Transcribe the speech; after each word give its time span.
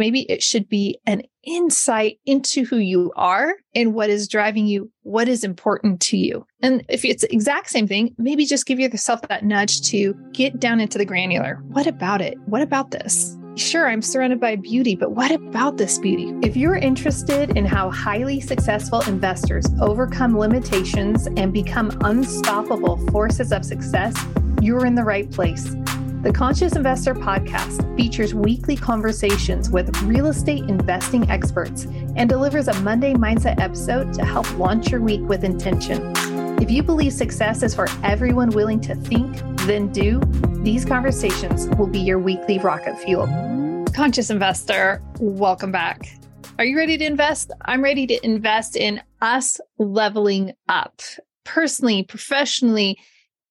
Maybe 0.00 0.22
it 0.22 0.42
should 0.42 0.66
be 0.66 0.98
an 1.04 1.20
insight 1.44 2.20
into 2.24 2.64
who 2.64 2.78
you 2.78 3.12
are 3.16 3.52
and 3.74 3.92
what 3.92 4.08
is 4.08 4.28
driving 4.28 4.66
you, 4.66 4.90
what 5.02 5.28
is 5.28 5.44
important 5.44 6.00
to 6.00 6.16
you. 6.16 6.46
And 6.62 6.82
if 6.88 7.04
it's 7.04 7.20
the 7.20 7.30
exact 7.30 7.68
same 7.68 7.86
thing, 7.86 8.14
maybe 8.16 8.46
just 8.46 8.64
give 8.64 8.80
yourself 8.80 9.20
that 9.28 9.44
nudge 9.44 9.82
to 9.90 10.14
get 10.32 10.58
down 10.58 10.80
into 10.80 10.96
the 10.96 11.04
granular. 11.04 11.62
What 11.68 11.86
about 11.86 12.22
it? 12.22 12.38
What 12.46 12.62
about 12.62 12.92
this? 12.92 13.36
Sure, 13.56 13.90
I'm 13.90 14.00
surrounded 14.00 14.40
by 14.40 14.56
beauty, 14.56 14.96
but 14.96 15.10
what 15.12 15.32
about 15.32 15.76
this 15.76 15.98
beauty? 15.98 16.32
If 16.40 16.56
you're 16.56 16.76
interested 16.76 17.54
in 17.58 17.66
how 17.66 17.90
highly 17.90 18.40
successful 18.40 19.02
investors 19.02 19.66
overcome 19.82 20.38
limitations 20.38 21.26
and 21.36 21.52
become 21.52 21.90
unstoppable 22.04 22.96
forces 23.08 23.52
of 23.52 23.66
success, 23.66 24.16
you're 24.62 24.86
in 24.86 24.94
the 24.94 25.04
right 25.04 25.30
place. 25.30 25.76
The 26.22 26.32
Conscious 26.34 26.76
Investor 26.76 27.14
podcast 27.14 27.96
features 27.96 28.34
weekly 28.34 28.76
conversations 28.76 29.70
with 29.70 30.02
real 30.02 30.26
estate 30.26 30.64
investing 30.64 31.30
experts 31.30 31.86
and 32.14 32.28
delivers 32.28 32.68
a 32.68 32.78
Monday 32.82 33.14
Mindset 33.14 33.58
episode 33.58 34.12
to 34.12 34.24
help 34.26 34.58
launch 34.58 34.90
your 34.90 35.00
week 35.00 35.22
with 35.22 35.44
intention. 35.44 36.12
If 36.60 36.70
you 36.70 36.82
believe 36.82 37.14
success 37.14 37.62
is 37.62 37.74
for 37.74 37.86
everyone 38.02 38.50
willing 38.50 38.82
to 38.82 38.94
think, 38.96 39.38
then 39.60 39.90
do, 39.92 40.20
these 40.62 40.84
conversations 40.84 41.66
will 41.78 41.86
be 41.86 42.00
your 42.00 42.18
weekly 42.18 42.58
rocket 42.58 42.98
fuel. 42.98 43.26
Conscious 43.94 44.28
Investor, 44.28 45.00
welcome 45.20 45.72
back. 45.72 46.06
Are 46.58 46.66
you 46.66 46.76
ready 46.76 46.98
to 46.98 47.04
invest? 47.06 47.50
I'm 47.64 47.82
ready 47.82 48.06
to 48.06 48.22
invest 48.22 48.76
in 48.76 49.00
us 49.22 49.58
leveling 49.78 50.52
up 50.68 51.00
personally, 51.44 52.02
professionally, 52.02 52.98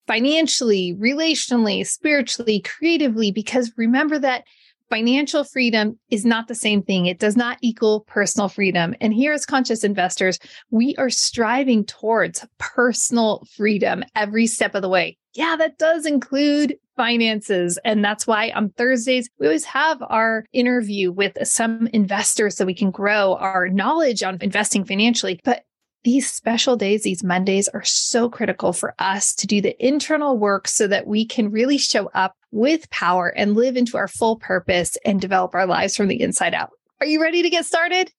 financially, 0.10 0.96
relationally, 0.96 1.86
spiritually, 1.86 2.62
creatively, 2.62 3.32
because 3.32 3.72
remember 3.78 4.18
that 4.18 4.44
financial 4.90 5.44
freedom 5.44 6.00
is 6.10 6.26
not 6.26 6.48
the 6.48 6.56
same 6.56 6.82
thing. 6.82 7.06
It 7.06 7.20
does 7.20 7.38
not 7.38 7.60
equal 7.62 8.00
personal 8.02 8.50
freedom. 8.50 8.96
And 9.00 9.14
here 9.14 9.34
as 9.34 9.46
conscious 9.46 9.84
investors, 9.84 10.40
we 10.72 10.96
are 10.96 11.12
striving 11.12 11.86
towards 11.86 12.44
personal 12.58 13.46
freedom 13.56 14.04
every 14.16 14.48
step 14.48 14.74
of 14.74 14.82
the 14.82 14.90
way. 14.90 15.16
Yeah, 15.36 15.56
that 15.58 15.78
does 15.78 16.08
include 16.08 16.76
finances. 16.98 17.78
And 17.86 18.04
that's 18.04 18.26
why 18.26 18.50
on 18.56 18.72
Thursdays, 18.72 19.30
we 19.40 19.46
always 19.46 19.66
have 19.66 20.02
our 20.10 20.44
interview 20.54 21.12
with 21.12 21.38
some 21.44 21.88
investors 21.94 22.58
so 22.58 22.66
we 22.66 22.74
can 22.74 22.90
grow 22.90 23.36
our 23.36 23.70
knowledge 23.70 24.24
on 24.24 24.40
investing 24.42 24.86
financially. 24.86 25.40
But 25.44 25.66
these 26.04 26.32
special 26.32 26.78
days, 26.78 27.04
these 27.04 27.24
Mondays 27.24 27.68
are 27.70 27.84
so 27.84 28.30
critical 28.30 28.72
for 28.72 28.94
us 29.00 29.34
to 29.36 29.48
do 29.48 29.62
the 29.62 29.76
internal 29.86 30.38
work 30.38 30.68
so 30.68 30.88
that 30.88 31.08
we 31.08 31.26
can 31.26 31.52
really 31.52 31.78
show 31.78 32.10
up 32.14 32.36
with 32.52 32.90
power 32.90 33.28
and 33.28 33.56
live 33.56 33.76
into 33.76 33.98
our 33.98 34.08
full 34.08 34.38
purpose 34.38 34.98
and 35.06 35.20
develop 35.20 35.54
our 35.54 35.66
lives 35.66 35.96
from 35.96 36.08
the 36.08 36.22
inside 36.22 36.54
out. 36.54 36.70
Are 37.02 37.06
you 37.06 37.22
ready 37.22 37.42
to 37.44 37.50
get 37.50 37.66
started? 37.66 38.12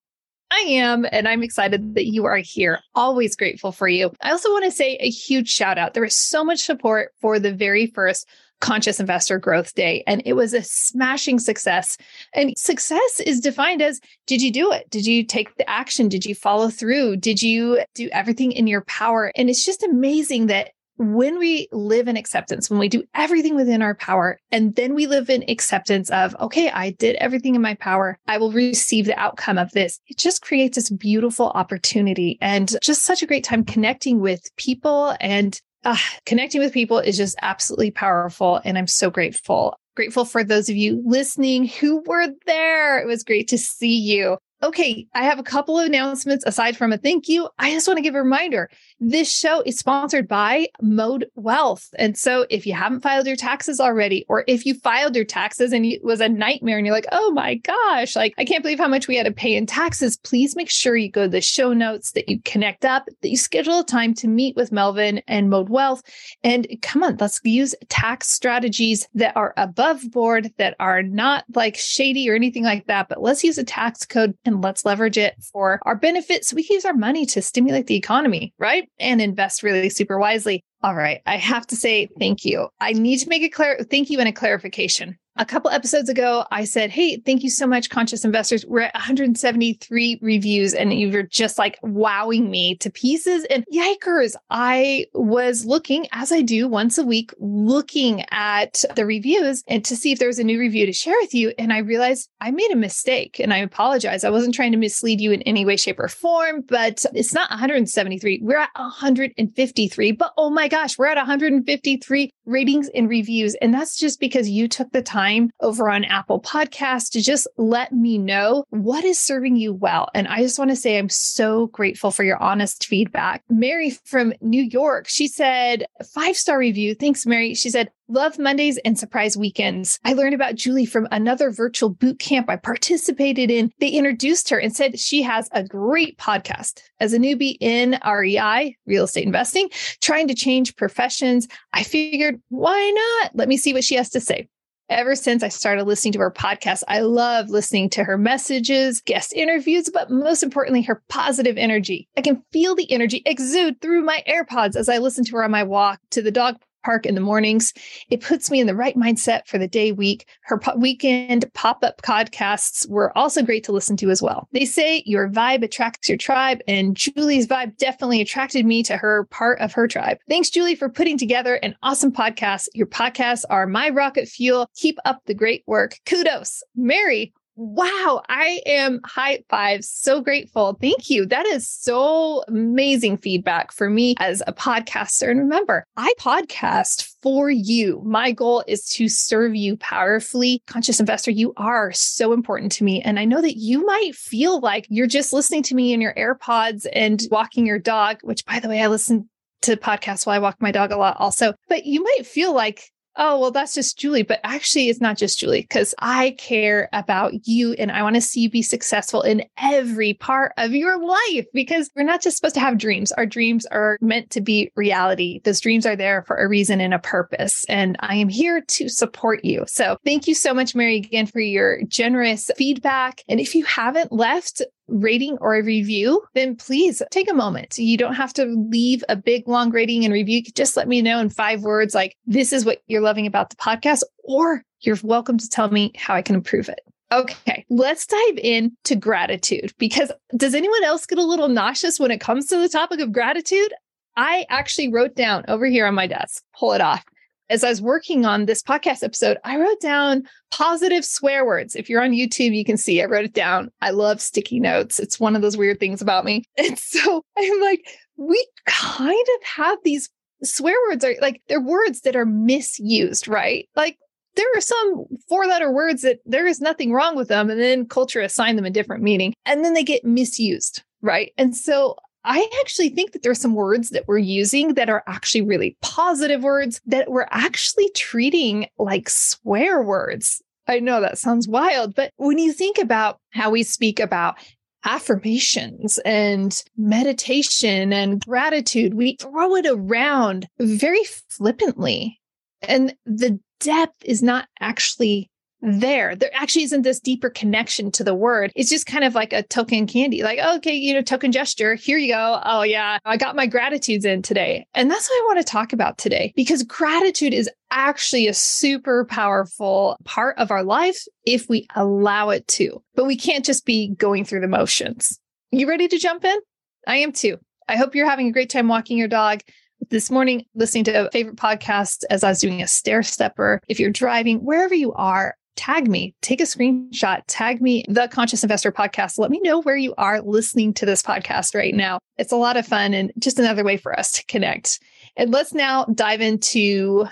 I 0.50 0.60
am, 0.68 1.06
and 1.10 1.28
I'm 1.28 1.42
excited 1.42 1.94
that 1.94 2.06
you 2.06 2.24
are 2.24 2.38
here. 2.38 2.80
Always 2.94 3.36
grateful 3.36 3.72
for 3.72 3.88
you. 3.88 4.12
I 4.20 4.32
also 4.32 4.50
want 4.50 4.64
to 4.64 4.72
say 4.72 4.96
a 4.96 5.08
huge 5.08 5.48
shout 5.48 5.78
out. 5.78 5.94
There 5.94 6.02
was 6.02 6.16
so 6.16 6.44
much 6.44 6.60
support 6.60 7.12
for 7.20 7.38
the 7.38 7.52
very 7.52 7.86
first 7.86 8.26
Conscious 8.60 9.00
Investor 9.00 9.38
Growth 9.38 9.74
Day. 9.74 10.04
And 10.06 10.22
it 10.24 10.34
was 10.34 10.54
a 10.54 10.62
smashing 10.62 11.38
success. 11.38 11.96
And 12.34 12.56
success 12.56 13.20
is 13.20 13.40
defined 13.40 13.82
as 13.82 14.00
did 14.26 14.42
you 14.42 14.52
do 14.52 14.72
it? 14.72 14.88
Did 14.90 15.06
you 15.06 15.24
take 15.24 15.56
the 15.56 15.68
action? 15.68 16.08
Did 16.08 16.24
you 16.24 16.34
follow 16.34 16.68
through? 16.68 17.16
Did 17.16 17.42
you 17.42 17.82
do 17.94 18.08
everything 18.12 18.52
in 18.52 18.66
your 18.66 18.82
power? 18.82 19.32
And 19.34 19.50
it's 19.50 19.64
just 19.64 19.82
amazing 19.82 20.46
that 20.46 20.70
when 21.00 21.38
we 21.38 21.66
live 21.72 22.08
in 22.08 22.18
acceptance, 22.18 22.68
when 22.68 22.78
we 22.78 22.88
do 22.88 23.02
everything 23.14 23.56
within 23.56 23.80
our 23.80 23.94
power, 23.94 24.38
and 24.52 24.76
then 24.76 24.94
we 24.94 25.06
live 25.06 25.30
in 25.30 25.42
acceptance 25.48 26.10
of, 26.10 26.36
okay, 26.38 26.68
I 26.68 26.90
did 26.90 27.16
everything 27.16 27.54
in 27.54 27.62
my 27.62 27.72
power, 27.74 28.18
I 28.26 28.36
will 28.36 28.52
receive 28.52 29.06
the 29.06 29.18
outcome 29.18 29.56
of 29.56 29.72
this. 29.72 29.98
It 30.08 30.18
just 30.18 30.42
creates 30.42 30.74
this 30.74 30.90
beautiful 30.90 31.52
opportunity 31.54 32.36
and 32.42 32.76
just 32.82 33.04
such 33.04 33.22
a 33.22 33.26
great 33.26 33.44
time 33.44 33.64
connecting 33.64 34.20
with 34.20 34.54
people 34.56 35.16
and 35.20 35.58
uh, 35.84 35.96
connecting 36.26 36.60
with 36.60 36.72
people 36.72 36.98
is 36.98 37.16
just 37.16 37.36
absolutely 37.42 37.90
powerful. 37.90 38.60
And 38.64 38.76
I'm 38.76 38.86
so 38.86 39.10
grateful. 39.10 39.76
Grateful 39.96 40.24
for 40.24 40.44
those 40.44 40.68
of 40.68 40.76
you 40.76 41.02
listening 41.04 41.66
who 41.66 42.02
were 42.06 42.28
there. 42.46 42.98
It 43.00 43.06
was 43.06 43.24
great 43.24 43.48
to 43.48 43.58
see 43.58 43.98
you. 43.98 44.38
Okay, 44.62 45.06
I 45.14 45.24
have 45.24 45.38
a 45.38 45.42
couple 45.42 45.78
of 45.78 45.86
announcements 45.86 46.44
aside 46.46 46.76
from 46.76 46.92
a 46.92 46.98
thank 46.98 47.28
you. 47.28 47.48
I 47.58 47.72
just 47.72 47.88
want 47.88 47.96
to 47.96 48.02
give 48.02 48.14
a 48.14 48.22
reminder 48.22 48.68
this 48.98 49.32
show 49.32 49.62
is 49.62 49.78
sponsored 49.78 50.28
by 50.28 50.66
Mode 50.82 51.24
Wealth. 51.34 51.88
And 51.98 52.14
so 52.18 52.44
if 52.50 52.66
you 52.66 52.74
haven't 52.74 53.00
filed 53.00 53.26
your 53.26 53.36
taxes 53.36 53.80
already, 53.80 54.26
or 54.28 54.44
if 54.46 54.66
you 54.66 54.74
filed 54.74 55.16
your 55.16 55.24
taxes 55.24 55.72
and 55.72 55.86
it 55.86 56.04
was 56.04 56.20
a 56.20 56.28
nightmare 56.28 56.76
and 56.76 56.86
you're 56.86 56.94
like, 56.94 57.06
oh 57.10 57.30
my 57.30 57.54
gosh, 57.54 58.14
like 58.14 58.34
I 58.36 58.44
can't 58.44 58.62
believe 58.62 58.78
how 58.78 58.86
much 58.86 59.08
we 59.08 59.16
had 59.16 59.24
to 59.24 59.32
pay 59.32 59.56
in 59.56 59.64
taxes, 59.64 60.18
please 60.18 60.54
make 60.54 60.68
sure 60.68 60.94
you 60.94 61.10
go 61.10 61.22
to 61.22 61.30
the 61.30 61.40
show 61.40 61.72
notes, 61.72 62.12
that 62.12 62.28
you 62.28 62.38
connect 62.44 62.84
up, 62.84 63.06
that 63.22 63.30
you 63.30 63.38
schedule 63.38 63.80
a 63.80 63.84
time 63.84 64.12
to 64.14 64.28
meet 64.28 64.56
with 64.56 64.72
Melvin 64.72 65.22
and 65.26 65.48
Mode 65.48 65.70
Wealth. 65.70 66.02
And 66.44 66.66
come 66.82 67.02
on, 67.02 67.16
let's 67.18 67.40
use 67.44 67.74
tax 67.88 68.28
strategies 68.28 69.08
that 69.14 69.34
are 69.38 69.54
above 69.56 70.02
board, 70.10 70.52
that 70.58 70.76
are 70.78 71.02
not 71.02 71.44
like 71.54 71.78
shady 71.78 72.28
or 72.28 72.34
anything 72.34 72.64
like 72.64 72.86
that, 72.88 73.08
but 73.08 73.22
let's 73.22 73.42
use 73.42 73.56
a 73.56 73.64
tax 73.64 74.04
code 74.04 74.36
and 74.50 74.62
let's 74.62 74.84
leverage 74.84 75.18
it 75.18 75.34
for 75.52 75.80
our 75.82 75.96
benefits. 75.96 76.48
So 76.48 76.56
we 76.56 76.64
can 76.64 76.74
use 76.74 76.84
our 76.84 76.94
money 76.94 77.26
to 77.26 77.42
stimulate 77.42 77.86
the 77.86 77.96
economy, 77.96 78.54
right? 78.58 78.88
and 78.98 79.20
invest 79.20 79.62
really 79.62 79.88
super 79.88 80.18
wisely. 80.18 80.62
All 80.82 80.94
right. 80.94 81.20
I 81.26 81.36
have 81.36 81.66
to 81.68 81.76
say 81.76 82.08
thank 82.18 82.44
you. 82.44 82.68
I 82.80 82.92
need 82.92 83.18
to 83.18 83.28
make 83.28 83.42
a 83.42 83.48
clear 83.48 83.78
thank 83.90 84.10
you 84.10 84.18
and 84.18 84.28
a 84.28 84.32
clarification 84.32 85.18
a 85.40 85.46
couple 85.46 85.70
episodes 85.70 86.10
ago, 86.10 86.44
I 86.50 86.64
said, 86.64 86.90
Hey, 86.90 87.16
thank 87.16 87.42
you 87.42 87.48
so 87.48 87.66
much, 87.66 87.88
conscious 87.88 88.26
investors. 88.26 88.66
We're 88.66 88.82
at 88.82 88.94
173 88.94 90.18
reviews, 90.20 90.74
and 90.74 90.92
you're 90.92 91.22
just 91.22 91.58
like 91.58 91.78
wowing 91.82 92.50
me 92.50 92.76
to 92.76 92.90
pieces. 92.90 93.46
And 93.48 93.64
yikers, 93.74 94.34
I 94.50 95.06
was 95.14 95.64
looking, 95.64 96.06
as 96.12 96.30
I 96.30 96.42
do 96.42 96.68
once 96.68 96.98
a 96.98 97.04
week, 97.04 97.32
looking 97.38 98.22
at 98.30 98.84
the 98.94 99.06
reviews 99.06 99.64
and 99.66 99.82
to 99.86 99.96
see 99.96 100.12
if 100.12 100.18
there 100.18 100.28
was 100.28 100.38
a 100.38 100.44
new 100.44 100.60
review 100.60 100.84
to 100.84 100.92
share 100.92 101.16
with 101.22 101.32
you. 101.32 101.54
And 101.58 101.72
I 101.72 101.78
realized 101.78 102.28
I 102.42 102.50
made 102.50 102.70
a 102.70 102.76
mistake 102.76 103.40
and 103.40 103.54
I 103.54 103.58
apologize. 103.58 104.24
I 104.24 104.30
wasn't 104.30 104.54
trying 104.54 104.72
to 104.72 104.78
mislead 104.78 105.22
you 105.22 105.32
in 105.32 105.40
any 105.42 105.64
way, 105.64 105.78
shape, 105.78 105.98
or 105.98 106.08
form, 106.08 106.64
but 106.68 107.06
it's 107.14 107.32
not 107.32 107.48
173. 107.48 108.40
We're 108.42 108.58
at 108.58 108.68
153. 108.76 110.12
But 110.12 110.34
oh 110.36 110.50
my 110.50 110.68
gosh, 110.68 110.98
we're 110.98 111.06
at 111.06 111.16
153 111.16 112.30
ratings 112.50 112.88
and 112.94 113.08
reviews. 113.08 113.54
And 113.56 113.72
that's 113.72 113.96
just 113.96 114.20
because 114.20 114.48
you 114.48 114.68
took 114.68 114.90
the 114.92 115.02
time 115.02 115.50
over 115.60 115.88
on 115.88 116.04
Apple 116.04 116.40
Podcasts 116.40 117.10
to 117.12 117.22
just 117.22 117.46
let 117.56 117.92
me 117.92 118.18
know 118.18 118.64
what 118.70 119.04
is 119.04 119.18
serving 119.18 119.56
you 119.56 119.72
well. 119.72 120.08
And 120.14 120.28
I 120.28 120.42
just 120.42 120.58
want 120.58 120.70
to 120.70 120.76
say 120.76 120.98
I'm 120.98 121.08
so 121.08 121.68
grateful 121.68 122.10
for 122.10 122.24
your 122.24 122.42
honest 122.42 122.86
feedback. 122.86 123.42
Mary 123.48 123.90
from 123.90 124.32
New 124.40 124.62
York, 124.62 125.08
she 125.08 125.28
said, 125.28 125.86
five 126.14 126.36
star 126.36 126.58
review. 126.58 126.94
Thanks, 126.94 127.24
Mary. 127.24 127.54
She 127.54 127.70
said, 127.70 127.90
Love 128.10 128.40
Mondays 128.40 128.76
and 128.78 128.98
surprise 128.98 129.36
weekends. 129.36 130.00
I 130.04 130.14
learned 130.14 130.34
about 130.34 130.56
Julie 130.56 130.84
from 130.84 131.06
another 131.12 131.52
virtual 131.52 131.90
boot 131.90 132.18
camp 132.18 132.50
I 132.50 132.56
participated 132.56 133.52
in. 133.52 133.70
They 133.78 133.90
introduced 133.90 134.50
her 134.50 134.58
and 134.58 134.74
said 134.74 134.98
she 134.98 135.22
has 135.22 135.48
a 135.52 135.62
great 135.62 136.18
podcast. 136.18 136.80
As 136.98 137.12
a 137.12 137.20
newbie 137.20 137.56
in 137.60 138.00
REI, 138.04 138.76
real 138.84 139.04
estate 139.04 139.26
investing, 139.26 139.70
trying 140.00 140.26
to 140.26 140.34
change 140.34 140.74
professions, 140.74 141.46
I 141.72 141.84
figured, 141.84 142.42
why 142.48 142.90
not? 143.22 143.36
Let 143.36 143.46
me 143.46 143.56
see 143.56 143.72
what 143.72 143.84
she 143.84 143.94
has 143.94 144.10
to 144.10 144.20
say 144.20 144.48
ever 144.88 145.14
since 145.14 145.44
I 145.44 145.48
started 145.48 145.84
listening 145.84 146.14
to 146.14 146.18
her 146.18 146.32
podcast, 146.32 146.82
I 146.88 146.98
love 146.98 147.48
listening 147.48 147.90
to 147.90 148.02
her 148.02 148.18
messages, 148.18 149.00
guest 149.00 149.32
interviews, 149.32 149.88
but 149.88 150.10
most 150.10 150.42
importantly, 150.42 150.82
her 150.82 151.00
positive 151.08 151.56
energy. 151.56 152.08
I 152.16 152.22
can 152.22 152.42
feel 152.52 152.74
the 152.74 152.90
energy 152.90 153.22
exude 153.24 153.80
through 153.80 154.02
my 154.02 154.24
AirPods 154.28 154.74
as 154.74 154.88
I 154.88 154.98
listen 154.98 155.24
to 155.26 155.36
her 155.36 155.44
on 155.44 155.52
my 155.52 155.62
walk 155.62 156.00
to 156.10 156.22
the 156.22 156.32
dog 156.32 156.56
park 156.82 157.06
in 157.06 157.14
the 157.14 157.20
mornings. 157.20 157.72
It 158.10 158.20
puts 158.20 158.50
me 158.50 158.60
in 158.60 158.66
the 158.66 158.74
right 158.74 158.96
mindset 158.96 159.46
for 159.46 159.58
the 159.58 159.68
day 159.68 159.92
week. 159.92 160.26
Her 160.42 160.58
po- 160.58 160.76
weekend 160.76 161.52
pop 161.54 161.82
up 161.82 162.00
podcasts 162.02 162.88
were 162.88 163.16
also 163.16 163.42
great 163.42 163.64
to 163.64 163.72
listen 163.72 163.96
to 163.98 164.10
as 164.10 164.22
well. 164.22 164.48
They 164.52 164.64
say 164.64 165.02
your 165.06 165.28
vibe 165.28 165.62
attracts 165.62 166.08
your 166.08 166.18
tribe, 166.18 166.60
and 166.66 166.96
Julie's 166.96 167.46
vibe 167.46 167.76
definitely 167.76 168.20
attracted 168.20 168.66
me 168.66 168.82
to 168.84 168.96
her 168.96 169.24
part 169.30 169.60
of 169.60 169.72
her 169.72 169.86
tribe. 169.86 170.18
Thanks, 170.28 170.50
Julie, 170.50 170.74
for 170.74 170.88
putting 170.88 171.18
together 171.18 171.56
an 171.56 171.74
awesome 171.82 172.12
podcast. 172.12 172.68
Your 172.74 172.86
podcasts 172.86 173.44
are 173.50 173.66
my 173.66 173.88
rocket 173.88 174.28
fuel. 174.28 174.70
Keep 174.76 174.98
up 175.04 175.20
the 175.26 175.34
great 175.34 175.62
work. 175.66 175.98
Kudos. 176.06 176.62
Mary, 176.74 177.32
Wow, 177.56 178.22
I 178.28 178.60
am 178.64 179.00
high 179.04 179.44
five. 179.50 179.84
So 179.84 180.20
grateful. 180.20 180.78
Thank 180.80 181.10
you. 181.10 181.26
That 181.26 181.46
is 181.46 181.68
so 181.68 182.42
amazing 182.48 183.18
feedback 183.18 183.72
for 183.72 183.90
me 183.90 184.14
as 184.18 184.42
a 184.46 184.52
podcaster. 184.52 185.30
And 185.30 185.40
remember, 185.40 185.84
I 185.96 186.12
podcast 186.18 187.12
for 187.22 187.50
you. 187.50 188.00
My 188.04 188.32
goal 188.32 188.64
is 188.66 188.88
to 188.90 189.08
serve 189.08 189.54
you 189.54 189.76
powerfully. 189.76 190.62
Conscious 190.66 191.00
investor, 191.00 191.30
you 191.30 191.52
are 191.56 191.92
so 191.92 192.32
important 192.32 192.72
to 192.72 192.84
me. 192.84 193.02
And 193.02 193.18
I 193.18 193.26
know 193.26 193.42
that 193.42 193.58
you 193.58 193.84
might 193.84 194.14
feel 194.14 194.60
like 194.60 194.86
you're 194.88 195.06
just 195.06 195.32
listening 195.32 195.62
to 195.64 195.74
me 195.74 195.92
in 195.92 196.00
your 196.00 196.14
AirPods 196.14 196.86
and 196.92 197.22
walking 197.30 197.66
your 197.66 197.78
dog, 197.78 198.20
which 198.22 198.46
by 198.46 198.60
the 198.60 198.68
way, 198.68 198.80
I 198.80 198.86
listen 198.86 199.28
to 199.62 199.76
podcasts 199.76 200.24
while 200.24 200.36
I 200.36 200.38
walk 200.38 200.56
my 200.60 200.70
dog 200.70 200.92
a 200.92 200.96
lot 200.96 201.16
also. 201.18 201.52
But 201.68 201.84
you 201.84 202.02
might 202.02 202.26
feel 202.26 202.54
like 202.54 202.90
oh, 203.16 203.38
well, 203.38 203.50
that's 203.50 203.74
just 203.74 203.98
Julie. 203.98 204.22
But 204.22 204.40
actually, 204.44 204.88
it's 204.88 205.00
not 205.00 205.16
just 205.16 205.38
Julie 205.38 205.62
because 205.62 205.94
I 205.98 206.32
care 206.38 206.88
about 206.92 207.46
you 207.46 207.72
and 207.74 207.90
I 207.90 208.02
want 208.02 208.16
to 208.16 208.20
see 208.20 208.40
you 208.40 208.50
be 208.50 208.62
successful 208.62 209.22
in 209.22 209.44
every 209.58 210.14
part 210.14 210.52
of 210.56 210.72
your 210.72 210.98
life 211.04 211.46
because 211.52 211.90
we're 211.94 212.02
not 212.02 212.22
just 212.22 212.36
supposed 212.36 212.54
to 212.54 212.60
have 212.60 212.78
dreams. 212.78 213.12
Our 213.12 213.26
dreams 213.26 213.66
are 213.66 213.98
meant 214.00 214.30
to 214.30 214.40
be 214.40 214.70
reality. 214.76 215.40
Those 215.44 215.60
dreams 215.60 215.86
are 215.86 215.96
there 215.96 216.22
for 216.22 216.36
a 216.36 216.48
reason 216.48 216.80
and 216.80 216.94
a 216.94 216.98
purpose. 216.98 217.64
And 217.68 217.96
I 218.00 218.16
am 218.16 218.28
here 218.28 218.60
to 218.60 218.88
support 218.88 219.44
you. 219.44 219.64
So 219.66 219.96
thank 220.04 220.26
you 220.26 220.34
so 220.34 220.54
much, 220.54 220.74
Mary, 220.74 220.96
again, 220.96 221.26
for 221.26 221.40
your 221.40 221.82
generous 221.84 222.50
feedback. 222.56 223.22
And 223.28 223.40
if 223.40 223.54
you 223.54 223.64
haven't 223.64 224.12
left 224.12 224.62
rating 224.90 225.38
or 225.40 225.54
a 225.54 225.62
review, 225.62 226.22
then 226.34 226.56
please 226.56 227.02
take 227.10 227.30
a 227.30 227.34
moment. 227.34 227.78
You 227.78 227.96
don't 227.96 228.14
have 228.14 228.32
to 228.34 228.44
leave 228.44 229.02
a 229.08 229.16
big 229.16 229.48
long 229.48 229.70
rating 229.70 230.04
and 230.04 230.12
review. 230.12 230.42
Just 230.54 230.76
let 230.76 230.88
me 230.88 231.02
know 231.02 231.18
in 231.20 231.30
five 231.30 231.62
words, 231.62 231.94
like, 231.94 232.16
this 232.26 232.52
is 232.52 232.64
what 232.64 232.82
you're 232.86 233.00
loving 233.00 233.26
about 233.26 233.50
the 233.50 233.56
podcast, 233.56 234.02
or 234.24 234.62
you're 234.80 234.98
welcome 235.02 235.38
to 235.38 235.48
tell 235.48 235.70
me 235.70 235.92
how 235.96 236.14
I 236.14 236.22
can 236.22 236.34
improve 236.34 236.68
it. 236.68 236.80
Okay, 237.12 237.64
let's 237.70 238.06
dive 238.06 238.38
into 238.38 238.94
gratitude 238.94 239.72
because 239.78 240.12
does 240.36 240.54
anyone 240.54 240.84
else 240.84 241.06
get 241.06 241.18
a 241.18 241.24
little 241.24 241.48
nauseous 241.48 241.98
when 241.98 242.12
it 242.12 242.20
comes 242.20 242.46
to 242.46 242.58
the 242.58 242.68
topic 242.68 243.00
of 243.00 243.12
gratitude? 243.12 243.72
I 244.16 244.46
actually 244.48 244.92
wrote 244.92 245.16
down 245.16 245.44
over 245.48 245.66
here 245.66 245.86
on 245.86 245.94
my 245.94 246.06
desk, 246.06 246.42
pull 246.56 246.72
it 246.72 246.80
off 246.80 247.04
as 247.50 247.64
I 247.64 247.68
was 247.68 247.82
working 247.82 248.24
on 248.24 248.46
this 248.46 248.62
podcast 248.62 249.02
episode, 249.02 249.36
I 249.44 249.58
wrote 249.58 249.80
down 249.80 250.22
positive 250.52 251.04
swear 251.04 251.44
words. 251.44 251.74
If 251.74 251.90
you're 251.90 252.02
on 252.02 252.12
YouTube, 252.12 252.54
you 252.54 252.64
can 252.64 252.76
see 252.76 253.02
I 253.02 253.06
wrote 253.06 253.24
it 253.24 253.34
down. 253.34 253.70
I 253.82 253.90
love 253.90 254.20
sticky 254.20 254.60
notes. 254.60 255.00
It's 255.00 255.18
one 255.18 255.34
of 255.34 255.42
those 255.42 255.56
weird 255.56 255.80
things 255.80 256.00
about 256.00 256.24
me. 256.24 256.44
And 256.56 256.78
so 256.78 257.24
I'm 257.36 257.60
like, 257.60 257.84
we 258.16 258.46
kind 258.66 259.26
of 259.36 259.46
have 259.46 259.78
these 259.82 260.08
swear 260.44 260.76
words 260.88 261.04
are 261.04 261.14
like 261.20 261.42
they're 261.48 261.60
words 261.60 262.02
that 262.02 262.14
are 262.14 262.26
misused, 262.26 263.26
right? 263.26 263.68
Like 263.74 263.98
there 264.36 264.46
are 264.54 264.60
some 264.60 265.06
four 265.28 265.46
letter 265.46 265.72
words 265.72 266.02
that 266.02 266.20
there 266.24 266.46
is 266.46 266.60
nothing 266.60 266.92
wrong 266.92 267.16
with 267.16 267.28
them. 267.28 267.50
And 267.50 267.60
then 267.60 267.86
culture 267.86 268.20
assigned 268.20 268.56
them 268.56 268.66
a 268.66 268.70
different 268.70 269.02
meaning 269.02 269.34
and 269.44 269.64
then 269.64 269.74
they 269.74 269.82
get 269.82 270.04
misused. 270.04 270.82
Right. 271.02 271.32
And 271.36 271.56
so 271.56 271.96
I 272.24 272.48
actually 272.60 272.90
think 272.90 273.12
that 273.12 273.22
there's 273.22 273.40
some 273.40 273.54
words 273.54 273.90
that 273.90 274.06
we're 274.06 274.18
using 274.18 274.74
that 274.74 274.90
are 274.90 275.02
actually 275.06 275.42
really 275.42 275.76
positive 275.80 276.42
words 276.42 276.80
that 276.86 277.10
we're 277.10 277.28
actually 277.30 277.90
treating 277.94 278.66
like 278.78 279.08
swear 279.08 279.82
words. 279.82 280.42
I 280.66 280.80
know 280.80 281.00
that 281.00 281.18
sounds 281.18 281.48
wild, 281.48 281.94
but 281.94 282.12
when 282.16 282.38
you 282.38 282.52
think 282.52 282.78
about 282.78 283.18
how 283.30 283.50
we 283.50 283.62
speak 283.62 283.98
about 283.98 284.38
affirmations 284.84 285.98
and 286.04 286.62
meditation 286.76 287.92
and 287.92 288.24
gratitude, 288.24 288.94
we 288.94 289.16
throw 289.20 289.56
it 289.56 289.66
around 289.66 290.46
very 290.58 291.02
flippantly. 291.28 292.20
And 292.62 292.94
the 293.04 293.40
depth 293.60 294.04
is 294.04 294.22
not 294.22 294.48
actually 294.60 295.30
there. 295.62 296.16
There 296.16 296.30
actually 296.34 296.64
isn't 296.64 296.82
this 296.82 297.00
deeper 297.00 297.30
connection 297.30 297.90
to 297.92 298.04
the 298.04 298.14
word. 298.14 298.52
It's 298.54 298.70
just 298.70 298.86
kind 298.86 299.04
of 299.04 299.14
like 299.14 299.32
a 299.32 299.42
token 299.42 299.86
candy, 299.86 300.22
like, 300.22 300.38
oh, 300.42 300.56
okay, 300.56 300.74
you 300.74 300.94
know, 300.94 301.02
token 301.02 301.32
gesture. 301.32 301.74
Here 301.74 301.98
you 301.98 302.12
go. 302.12 302.40
Oh, 302.44 302.62
yeah, 302.62 302.98
I 303.04 303.16
got 303.16 303.36
my 303.36 303.46
gratitudes 303.46 304.04
in 304.04 304.22
today. 304.22 304.66
And 304.74 304.90
that's 304.90 305.08
what 305.08 305.16
I 305.16 305.26
want 305.26 305.38
to 305.46 305.50
talk 305.50 305.72
about 305.72 305.98
today 305.98 306.32
because 306.36 306.62
gratitude 306.62 307.34
is 307.34 307.50
actually 307.70 308.26
a 308.26 308.34
super 308.34 309.04
powerful 309.04 309.96
part 310.04 310.38
of 310.38 310.50
our 310.50 310.64
life 310.64 311.04
if 311.24 311.48
we 311.48 311.66
allow 311.74 312.30
it 312.30 312.46
to. 312.48 312.82
But 312.94 313.06
we 313.06 313.16
can't 313.16 313.44
just 313.44 313.64
be 313.64 313.88
going 313.88 314.24
through 314.24 314.40
the 314.40 314.48
motions. 314.48 315.18
You 315.52 315.68
ready 315.68 315.88
to 315.88 315.98
jump 315.98 316.24
in? 316.24 316.38
I 316.86 316.96
am 316.96 317.12
too. 317.12 317.38
I 317.68 317.76
hope 317.76 317.94
you're 317.94 318.08
having 318.08 318.28
a 318.28 318.32
great 318.32 318.50
time 318.50 318.68
walking 318.68 318.98
your 318.98 319.08
dog 319.08 319.42
this 319.88 320.10
morning 320.10 320.44
listening 320.54 320.84
to 320.84 321.06
a 321.06 321.10
favorite 321.10 321.36
podcast 321.36 322.04
as 322.10 322.22
I 322.22 322.28
was 322.28 322.40
doing 322.40 322.62
a 322.62 322.66
stair 322.66 323.02
stepper. 323.02 323.60
If 323.68 323.80
you're 323.80 323.90
driving, 323.90 324.38
wherever 324.44 324.74
you 324.74 324.92
are, 324.92 325.34
tag 325.56 325.88
me, 325.88 326.14
take 326.22 326.40
a 326.40 326.44
screenshot, 326.44 327.22
tag 327.26 327.60
me, 327.60 327.84
the 327.88 328.08
Conscious 328.08 328.42
Investor 328.42 328.72
podcast. 328.72 329.18
Let 329.18 329.30
me 329.30 329.40
know 329.42 329.60
where 329.60 329.76
you 329.76 329.94
are 329.98 330.20
listening 330.20 330.74
to 330.74 330.86
this 330.86 331.02
podcast 331.02 331.54
right 331.54 331.74
now. 331.74 331.98
It's 332.18 332.32
a 332.32 332.36
lot 332.36 332.56
of 332.56 332.66
fun 332.66 332.94
and 332.94 333.12
just 333.18 333.38
another 333.38 333.64
way 333.64 333.76
for 333.76 333.98
us 333.98 334.12
to 334.12 334.26
connect. 334.26 334.80
And 335.16 335.30
let's 335.30 335.52
now 335.52 335.84
dive 335.84 336.20
into 336.20 337.06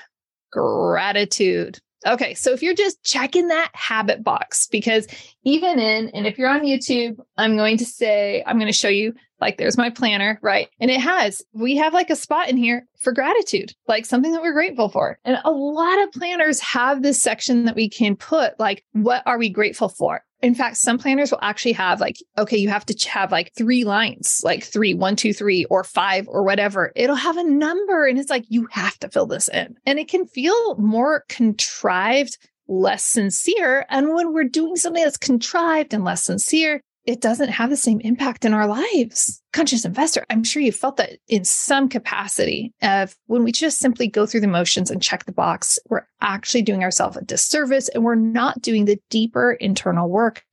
gratitude. 0.50 1.78
Okay, 2.06 2.34
so 2.34 2.52
if 2.52 2.62
you're 2.62 2.74
just 2.74 3.02
checking 3.02 3.48
that 3.48 3.70
habit 3.74 4.22
box, 4.22 4.68
because 4.68 5.06
even 5.42 5.80
in, 5.80 6.10
and 6.10 6.26
if 6.26 6.38
you're 6.38 6.48
on 6.48 6.60
YouTube, 6.60 7.18
I'm 7.36 7.56
going 7.56 7.76
to 7.78 7.84
say, 7.84 8.42
I'm 8.46 8.56
going 8.56 8.70
to 8.70 8.78
show 8.78 8.88
you 8.88 9.14
like 9.40 9.56
there's 9.56 9.78
my 9.78 9.90
planner, 9.90 10.38
right? 10.42 10.68
And 10.80 10.90
it 10.90 11.00
has, 11.00 11.42
we 11.52 11.76
have 11.76 11.94
like 11.94 12.10
a 12.10 12.16
spot 12.16 12.48
in 12.48 12.56
here 12.56 12.86
for 13.00 13.12
gratitude, 13.12 13.72
like 13.86 14.06
something 14.06 14.32
that 14.32 14.42
we're 14.42 14.52
grateful 14.52 14.88
for. 14.88 15.18
And 15.24 15.38
a 15.44 15.50
lot 15.50 16.02
of 16.02 16.12
planners 16.12 16.60
have 16.60 17.02
this 17.02 17.22
section 17.22 17.64
that 17.64 17.76
we 17.76 17.88
can 17.88 18.16
put 18.16 18.58
like, 18.58 18.84
what 18.92 19.22
are 19.26 19.38
we 19.38 19.48
grateful 19.48 19.88
for? 19.88 20.22
In 20.40 20.54
fact, 20.54 20.76
some 20.76 20.98
planners 20.98 21.32
will 21.32 21.40
actually 21.42 21.72
have 21.72 22.00
like, 22.00 22.16
okay, 22.36 22.56
you 22.56 22.68
have 22.68 22.86
to 22.86 23.08
have 23.08 23.32
like 23.32 23.52
three 23.56 23.84
lines, 23.84 24.40
like 24.44 24.62
three, 24.62 24.94
one, 24.94 25.16
two, 25.16 25.32
three, 25.32 25.64
or 25.64 25.82
five, 25.82 26.28
or 26.28 26.44
whatever. 26.44 26.92
It'll 26.94 27.16
have 27.16 27.36
a 27.36 27.42
number. 27.42 28.06
And 28.06 28.18
it's 28.18 28.30
like, 28.30 28.44
you 28.48 28.68
have 28.70 28.96
to 29.00 29.08
fill 29.08 29.26
this 29.26 29.48
in. 29.48 29.76
And 29.84 29.98
it 29.98 30.08
can 30.08 30.26
feel 30.26 30.76
more 30.76 31.24
contrived, 31.28 32.38
less 32.68 33.02
sincere. 33.02 33.84
And 33.88 34.14
when 34.14 34.32
we're 34.32 34.44
doing 34.44 34.76
something 34.76 35.02
that's 35.02 35.16
contrived 35.16 35.92
and 35.92 36.04
less 36.04 36.22
sincere, 36.22 36.82
it 37.08 37.22
doesn't 37.22 37.48
have 37.48 37.70
the 37.70 37.76
same 37.76 38.00
impact 38.02 38.44
in 38.44 38.52
our 38.52 38.66
lives. 38.66 39.42
Conscious 39.54 39.86
investor, 39.86 40.26
I'm 40.28 40.44
sure 40.44 40.60
you 40.60 40.72
felt 40.72 40.98
that 40.98 41.12
in 41.26 41.42
some 41.42 41.88
capacity 41.88 42.74
of 42.82 43.16
when 43.28 43.44
we 43.44 43.50
just 43.50 43.78
simply 43.78 44.08
go 44.08 44.26
through 44.26 44.42
the 44.42 44.46
motions 44.46 44.90
and 44.90 45.02
check 45.02 45.24
the 45.24 45.32
box, 45.32 45.78
we're 45.88 46.06
actually 46.20 46.60
doing 46.60 46.84
ourselves 46.84 47.16
a 47.16 47.22
disservice 47.22 47.88
and 47.88 48.04
we're 48.04 48.14
not 48.14 48.60
doing 48.60 48.84
the 48.84 49.00
deeper 49.08 49.52
internal 49.52 50.10
work 50.10 50.44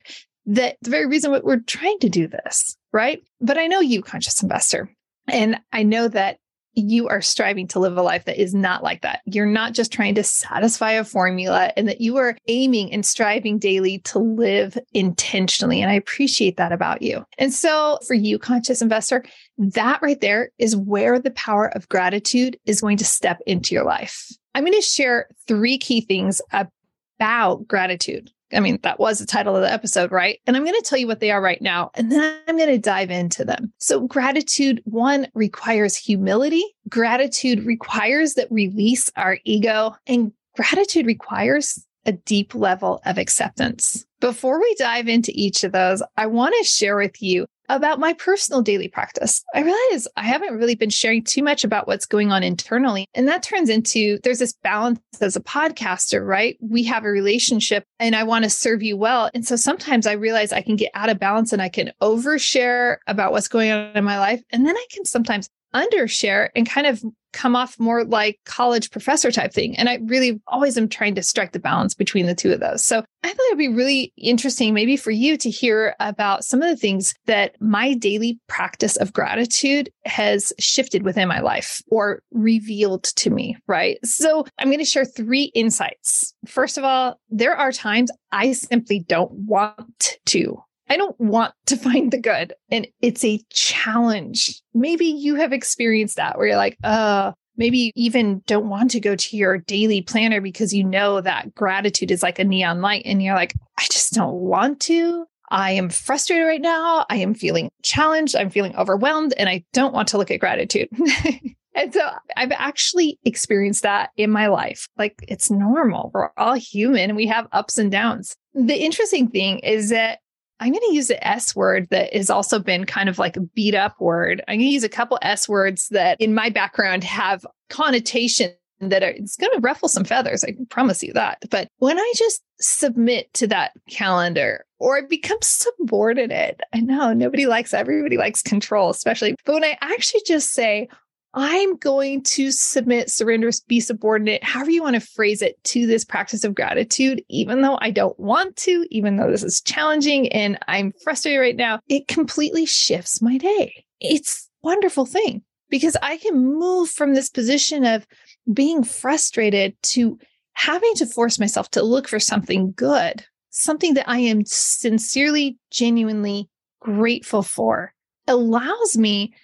that 0.46 0.78
the 0.80 0.88
very 0.88 1.04
reason 1.04 1.38
we're 1.44 1.60
trying 1.60 1.98
to 1.98 2.08
do 2.08 2.26
this, 2.26 2.74
right? 2.90 3.20
But 3.38 3.58
I 3.58 3.66
know 3.66 3.80
you, 3.80 4.00
conscious 4.00 4.42
investor, 4.42 4.90
and 5.28 5.60
I 5.74 5.82
know 5.82 6.08
that 6.08 6.38
you 6.76 7.08
are 7.08 7.22
striving 7.22 7.66
to 7.68 7.78
live 7.78 7.96
a 7.96 8.02
life 8.02 8.26
that 8.26 8.40
is 8.40 8.54
not 8.54 8.82
like 8.82 9.00
that. 9.00 9.22
You're 9.24 9.46
not 9.46 9.72
just 9.72 9.90
trying 9.90 10.14
to 10.16 10.22
satisfy 10.22 10.92
a 10.92 11.04
formula 11.04 11.72
and 11.74 11.88
that 11.88 12.02
you 12.02 12.18
are 12.18 12.36
aiming 12.48 12.92
and 12.92 13.04
striving 13.04 13.58
daily 13.58 14.00
to 14.00 14.18
live 14.18 14.78
intentionally. 14.92 15.80
And 15.80 15.90
I 15.90 15.94
appreciate 15.94 16.58
that 16.58 16.72
about 16.72 17.00
you. 17.00 17.24
And 17.38 17.52
so 17.52 17.98
for 18.06 18.12
you, 18.12 18.38
conscious 18.38 18.82
investor, 18.82 19.24
that 19.56 20.00
right 20.02 20.20
there 20.20 20.50
is 20.58 20.76
where 20.76 21.18
the 21.18 21.30
power 21.30 21.74
of 21.74 21.88
gratitude 21.88 22.58
is 22.66 22.82
going 22.82 22.98
to 22.98 23.04
step 23.04 23.40
into 23.46 23.74
your 23.74 23.84
life. 23.84 24.30
I'm 24.54 24.64
going 24.64 24.74
to 24.74 24.82
share 24.82 25.28
three 25.48 25.78
key 25.78 26.02
things 26.02 26.42
about 26.52 27.66
gratitude 27.66 28.30
I 28.52 28.60
mean, 28.60 28.78
that 28.82 29.00
was 29.00 29.18
the 29.18 29.26
title 29.26 29.56
of 29.56 29.62
the 29.62 29.72
episode, 29.72 30.12
right? 30.12 30.40
And 30.46 30.56
I'm 30.56 30.64
going 30.64 30.74
to 30.74 30.86
tell 30.86 30.98
you 30.98 31.06
what 31.06 31.20
they 31.20 31.30
are 31.30 31.40
right 31.40 31.60
now, 31.60 31.90
and 31.94 32.12
then 32.12 32.38
I'm 32.46 32.56
going 32.56 32.70
to 32.70 32.78
dive 32.78 33.10
into 33.10 33.44
them. 33.44 33.72
So, 33.78 34.06
gratitude, 34.06 34.82
one, 34.84 35.26
requires 35.34 35.96
humility. 35.96 36.64
Gratitude 36.88 37.64
requires 37.64 38.34
that 38.34 38.50
release 38.50 39.10
our 39.16 39.38
ego, 39.44 39.96
and 40.06 40.32
gratitude 40.54 41.06
requires 41.06 41.84
a 42.06 42.12
deep 42.12 42.54
level 42.54 43.00
of 43.04 43.18
acceptance. 43.18 44.06
Before 44.20 44.60
we 44.60 44.74
dive 44.76 45.08
into 45.08 45.32
each 45.34 45.64
of 45.64 45.72
those, 45.72 46.02
I 46.16 46.26
want 46.26 46.54
to 46.58 46.64
share 46.64 46.96
with 46.96 47.20
you 47.20 47.46
about 47.68 47.98
my 47.98 48.12
personal 48.14 48.62
daily 48.62 48.88
practice. 48.88 49.44
I 49.54 49.62
realize 49.62 50.08
I 50.16 50.22
haven't 50.22 50.54
really 50.54 50.74
been 50.74 50.90
sharing 50.90 51.24
too 51.24 51.42
much 51.42 51.64
about 51.64 51.86
what's 51.86 52.06
going 52.06 52.32
on 52.32 52.42
internally. 52.42 53.06
And 53.14 53.28
that 53.28 53.42
turns 53.42 53.68
into 53.68 54.18
there's 54.22 54.38
this 54.38 54.54
balance 54.62 55.00
as 55.20 55.36
a 55.36 55.40
podcaster, 55.40 56.26
right? 56.26 56.56
We 56.60 56.84
have 56.84 57.04
a 57.04 57.10
relationship 57.10 57.84
and 57.98 58.14
I 58.14 58.22
want 58.24 58.44
to 58.44 58.50
serve 58.50 58.82
you 58.82 58.96
well. 58.96 59.30
And 59.34 59.46
so 59.46 59.56
sometimes 59.56 60.06
I 60.06 60.12
realize 60.12 60.52
I 60.52 60.62
can 60.62 60.76
get 60.76 60.90
out 60.94 61.08
of 61.08 61.18
balance 61.18 61.52
and 61.52 61.62
I 61.62 61.68
can 61.68 61.92
overshare 62.02 62.98
about 63.06 63.32
what's 63.32 63.48
going 63.48 63.70
on 63.70 63.96
in 63.96 64.04
my 64.04 64.18
life. 64.18 64.42
And 64.50 64.66
then 64.66 64.76
I 64.76 64.86
can 64.90 65.04
sometimes 65.04 65.48
undershare 65.84 66.48
and 66.54 66.68
kind 66.68 66.86
of 66.86 67.02
come 67.36 67.54
off 67.54 67.78
more 67.78 68.02
like 68.02 68.40
college 68.46 68.90
professor 68.90 69.30
type 69.30 69.52
thing. 69.52 69.76
And 69.76 69.90
I 69.90 69.98
really 70.04 70.40
always 70.46 70.78
am 70.78 70.88
trying 70.88 71.14
to 71.16 71.22
strike 71.22 71.52
the 71.52 71.58
balance 71.58 71.94
between 71.94 72.24
the 72.24 72.34
two 72.34 72.50
of 72.50 72.60
those. 72.60 72.82
So 72.82 73.04
I 73.22 73.28
thought 73.28 73.46
it'd 73.48 73.58
be 73.58 73.68
really 73.68 74.10
interesting, 74.16 74.72
maybe 74.72 74.96
for 74.96 75.10
you 75.10 75.36
to 75.36 75.50
hear 75.50 75.94
about 76.00 76.44
some 76.44 76.62
of 76.62 76.68
the 76.70 76.76
things 76.76 77.14
that 77.26 77.54
my 77.60 77.92
daily 77.92 78.40
practice 78.48 78.96
of 78.96 79.12
gratitude 79.12 79.90
has 80.06 80.52
shifted 80.58 81.02
within 81.02 81.28
my 81.28 81.40
life 81.40 81.82
or 81.88 82.22
revealed 82.32 83.04
to 83.04 83.28
me, 83.28 83.58
right? 83.66 83.98
So 84.02 84.46
I'm 84.58 84.68
going 84.68 84.78
to 84.78 84.84
share 84.86 85.04
three 85.04 85.50
insights. 85.54 86.32
First 86.46 86.78
of 86.78 86.84
all, 86.84 87.20
there 87.28 87.54
are 87.54 87.70
times 87.70 88.10
I 88.32 88.52
simply 88.52 89.00
don't 89.00 89.32
want 89.32 90.18
to 90.26 90.62
I 90.88 90.96
don't 90.96 91.18
want 91.20 91.54
to 91.66 91.76
find 91.76 92.10
the 92.10 92.18
good. 92.18 92.54
And 92.70 92.86
it's 93.00 93.24
a 93.24 93.40
challenge. 93.50 94.60
Maybe 94.74 95.06
you 95.06 95.36
have 95.36 95.52
experienced 95.52 96.16
that 96.16 96.38
where 96.38 96.48
you're 96.48 96.56
like, 96.56 96.76
uh, 96.84 97.32
maybe 97.56 97.78
you 97.78 97.92
even 97.94 98.42
don't 98.46 98.68
want 98.68 98.90
to 98.92 99.00
go 99.00 99.16
to 99.16 99.36
your 99.36 99.58
daily 99.58 100.02
planner 100.02 100.40
because 100.40 100.74
you 100.74 100.84
know 100.84 101.20
that 101.20 101.54
gratitude 101.54 102.10
is 102.10 102.22
like 102.22 102.38
a 102.38 102.44
neon 102.44 102.80
light 102.80 103.02
and 103.06 103.22
you're 103.22 103.34
like, 103.34 103.54
I 103.78 103.84
just 103.90 104.12
don't 104.12 104.34
want 104.34 104.80
to. 104.82 105.26
I 105.48 105.72
am 105.72 105.90
frustrated 105.90 106.46
right 106.46 106.60
now. 106.60 107.06
I 107.08 107.16
am 107.16 107.32
feeling 107.32 107.70
challenged. 107.82 108.34
I'm 108.34 108.50
feeling 108.50 108.74
overwhelmed 108.76 109.32
and 109.38 109.48
I 109.48 109.64
don't 109.72 109.94
want 109.94 110.08
to 110.08 110.18
look 110.18 110.30
at 110.30 110.40
gratitude. 110.40 110.88
And 111.76 111.92
so 111.92 112.08
I've 112.36 112.52
actually 112.52 113.18
experienced 113.24 113.82
that 113.82 114.10
in 114.16 114.30
my 114.30 114.46
life. 114.46 114.88
Like 114.96 115.14
it's 115.28 115.50
normal. 115.50 116.10
We're 116.14 116.30
all 116.38 116.54
human 116.54 117.10
and 117.10 117.16
we 117.16 117.26
have 117.26 117.46
ups 117.52 117.76
and 117.76 117.92
downs. 117.92 118.34
The 118.54 118.82
interesting 118.82 119.28
thing 119.28 119.58
is 119.58 119.90
that 119.90 120.20
I'm 120.60 120.72
going 120.72 120.82
to 120.88 120.94
use 120.94 121.08
the 121.08 121.26
S 121.26 121.54
word 121.54 121.88
that 121.90 122.14
has 122.14 122.30
also 122.30 122.58
been 122.58 122.84
kind 122.86 123.08
of 123.08 123.18
like 123.18 123.36
a 123.36 123.40
beat 123.40 123.74
up 123.74 124.00
word. 124.00 124.42
I'm 124.48 124.58
going 124.58 124.68
to 124.68 124.72
use 124.72 124.84
a 124.84 124.88
couple 124.88 125.18
S 125.22 125.48
words 125.48 125.88
that 125.90 126.20
in 126.20 126.34
my 126.34 126.50
background 126.50 127.04
have 127.04 127.44
connotation 127.68 128.52
that 128.80 129.02
are, 129.02 129.10
it's 129.10 129.36
going 129.36 129.52
to 129.52 129.60
ruffle 129.60 129.88
some 129.88 130.04
feathers. 130.04 130.44
I 130.44 130.54
promise 130.68 131.02
you 131.02 131.12
that. 131.14 131.38
But 131.50 131.68
when 131.78 131.98
I 131.98 132.12
just 132.16 132.42
submit 132.58 133.32
to 133.34 133.46
that 133.48 133.72
calendar 133.90 134.64
or 134.78 134.98
it 134.98 135.08
become 135.08 135.38
subordinate, 135.42 136.60
I 136.72 136.80
know 136.80 137.12
nobody 137.12 137.46
likes, 137.46 137.72
everybody 137.72 138.16
likes 138.16 138.42
control, 138.42 138.90
especially. 138.90 139.34
But 139.44 139.54
when 139.54 139.64
I 139.64 139.78
actually 139.80 140.22
just 140.26 140.50
say, 140.52 140.88
I'm 141.38 141.76
going 141.76 142.22
to 142.22 142.50
submit, 142.50 143.10
surrender, 143.10 143.50
be 143.68 143.78
subordinate, 143.78 144.42
however 144.42 144.70
you 144.70 144.82
want 144.82 144.94
to 144.94 145.00
phrase 145.00 145.42
it, 145.42 145.62
to 145.64 145.86
this 145.86 146.02
practice 146.02 146.44
of 146.44 146.54
gratitude, 146.54 147.22
even 147.28 147.60
though 147.60 147.78
I 147.82 147.90
don't 147.90 148.18
want 148.18 148.56
to, 148.56 148.86
even 148.90 149.16
though 149.16 149.30
this 149.30 149.42
is 149.42 149.60
challenging 149.60 150.32
and 150.32 150.58
I'm 150.66 150.94
frustrated 151.04 151.40
right 151.40 151.54
now, 151.54 151.80
it 151.88 152.08
completely 152.08 152.64
shifts 152.64 153.20
my 153.20 153.36
day. 153.36 153.84
It's 154.00 154.48
a 154.64 154.66
wonderful 154.66 155.04
thing 155.04 155.42
because 155.68 155.94
I 156.00 156.16
can 156.16 156.58
move 156.58 156.88
from 156.88 157.12
this 157.12 157.28
position 157.28 157.84
of 157.84 158.06
being 158.50 158.82
frustrated 158.82 159.76
to 159.82 160.18
having 160.54 160.94
to 160.94 161.06
force 161.06 161.38
myself 161.38 161.70
to 161.72 161.82
look 161.82 162.08
for 162.08 162.18
something 162.18 162.72
good, 162.72 163.26
something 163.50 163.92
that 163.92 164.08
I 164.08 164.20
am 164.20 164.46
sincerely, 164.46 165.58
genuinely 165.70 166.48
grateful 166.80 167.42
for, 167.42 167.92
allows 168.26 168.96
me 168.96 169.34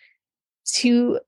to 0.74 1.20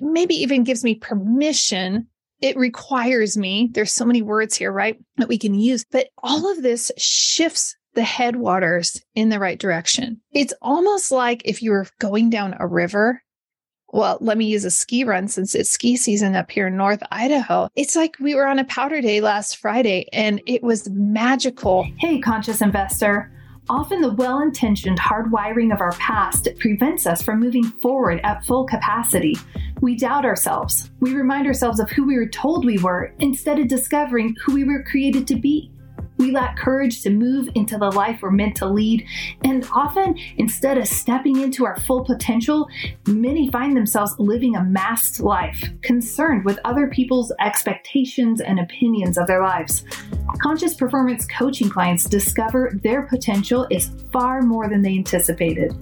maybe 0.00 0.34
even 0.34 0.64
gives 0.64 0.84
me 0.84 0.94
permission. 0.94 2.06
It 2.40 2.56
requires 2.56 3.36
me. 3.36 3.70
There's 3.72 3.92
so 3.92 4.04
many 4.04 4.22
words 4.22 4.56
here, 4.56 4.72
right? 4.72 4.98
That 5.16 5.28
we 5.28 5.38
can 5.38 5.54
use, 5.54 5.84
but 5.90 6.08
all 6.22 6.50
of 6.50 6.62
this 6.62 6.90
shifts 6.96 7.76
the 7.94 8.02
headwaters 8.02 9.00
in 9.14 9.28
the 9.28 9.38
right 9.38 9.58
direction. 9.58 10.20
It's 10.32 10.52
almost 10.60 11.10
like 11.10 11.42
if 11.44 11.62
you 11.62 11.70
were 11.70 11.86
going 12.00 12.30
down 12.30 12.56
a 12.58 12.66
river. 12.66 13.22
Well, 13.92 14.18
let 14.20 14.36
me 14.36 14.46
use 14.46 14.64
a 14.64 14.72
ski 14.72 15.04
run 15.04 15.28
since 15.28 15.54
it's 15.54 15.70
ski 15.70 15.96
season 15.96 16.34
up 16.34 16.50
here 16.50 16.66
in 16.66 16.76
North 16.76 17.02
Idaho. 17.12 17.68
It's 17.76 17.94
like 17.94 18.16
we 18.18 18.34
were 18.34 18.46
on 18.46 18.58
a 18.58 18.64
powder 18.64 19.00
day 19.00 19.20
last 19.20 19.56
Friday 19.56 20.08
and 20.12 20.42
it 20.46 20.64
was 20.64 20.90
magical. 20.90 21.86
Hey, 21.98 22.18
conscious 22.18 22.60
investor. 22.60 23.30
Often 23.70 24.02
the 24.02 24.12
well 24.12 24.40
intentioned 24.40 24.98
hardwiring 24.98 25.72
of 25.72 25.80
our 25.80 25.92
past 25.92 26.48
prevents 26.58 27.06
us 27.06 27.22
from 27.22 27.40
moving 27.40 27.64
forward 27.64 28.20
at 28.22 28.44
full 28.44 28.66
capacity. 28.66 29.38
We 29.80 29.96
doubt 29.96 30.26
ourselves. 30.26 30.90
We 31.00 31.14
remind 31.14 31.46
ourselves 31.46 31.80
of 31.80 31.90
who 31.90 32.04
we 32.04 32.16
were 32.16 32.28
told 32.28 32.66
we 32.66 32.76
were 32.78 33.14
instead 33.20 33.58
of 33.58 33.68
discovering 33.68 34.36
who 34.44 34.52
we 34.54 34.64
were 34.64 34.82
created 34.82 35.26
to 35.28 35.36
be. 35.36 35.70
We 36.18 36.30
lack 36.30 36.58
courage 36.58 37.02
to 37.02 37.10
move 37.10 37.48
into 37.54 37.78
the 37.78 37.90
life 37.90 38.20
we're 38.22 38.30
meant 38.30 38.56
to 38.56 38.68
lead. 38.68 39.06
And 39.42 39.66
often, 39.74 40.16
instead 40.36 40.76
of 40.76 40.86
stepping 40.86 41.40
into 41.40 41.64
our 41.64 41.80
full 41.80 42.04
potential, 42.04 42.68
many 43.06 43.50
find 43.50 43.74
themselves 43.76 44.14
living 44.18 44.56
a 44.56 44.62
masked 44.62 45.20
life, 45.20 45.70
concerned 45.82 46.44
with 46.44 46.60
other 46.64 46.86
people's 46.88 47.32
expectations 47.40 48.40
and 48.40 48.60
opinions 48.60 49.18
of 49.18 49.26
their 49.26 49.42
lives. 49.42 49.84
Conscious 50.40 50.74
performance 50.74 51.26
coaching 51.26 51.68
clients 51.68 52.04
discover 52.04 52.78
their 52.82 53.02
potential 53.02 53.66
is 53.70 53.90
far 54.12 54.42
more 54.42 54.68
than 54.68 54.82
they 54.82 54.96
anticipated. 54.96 55.74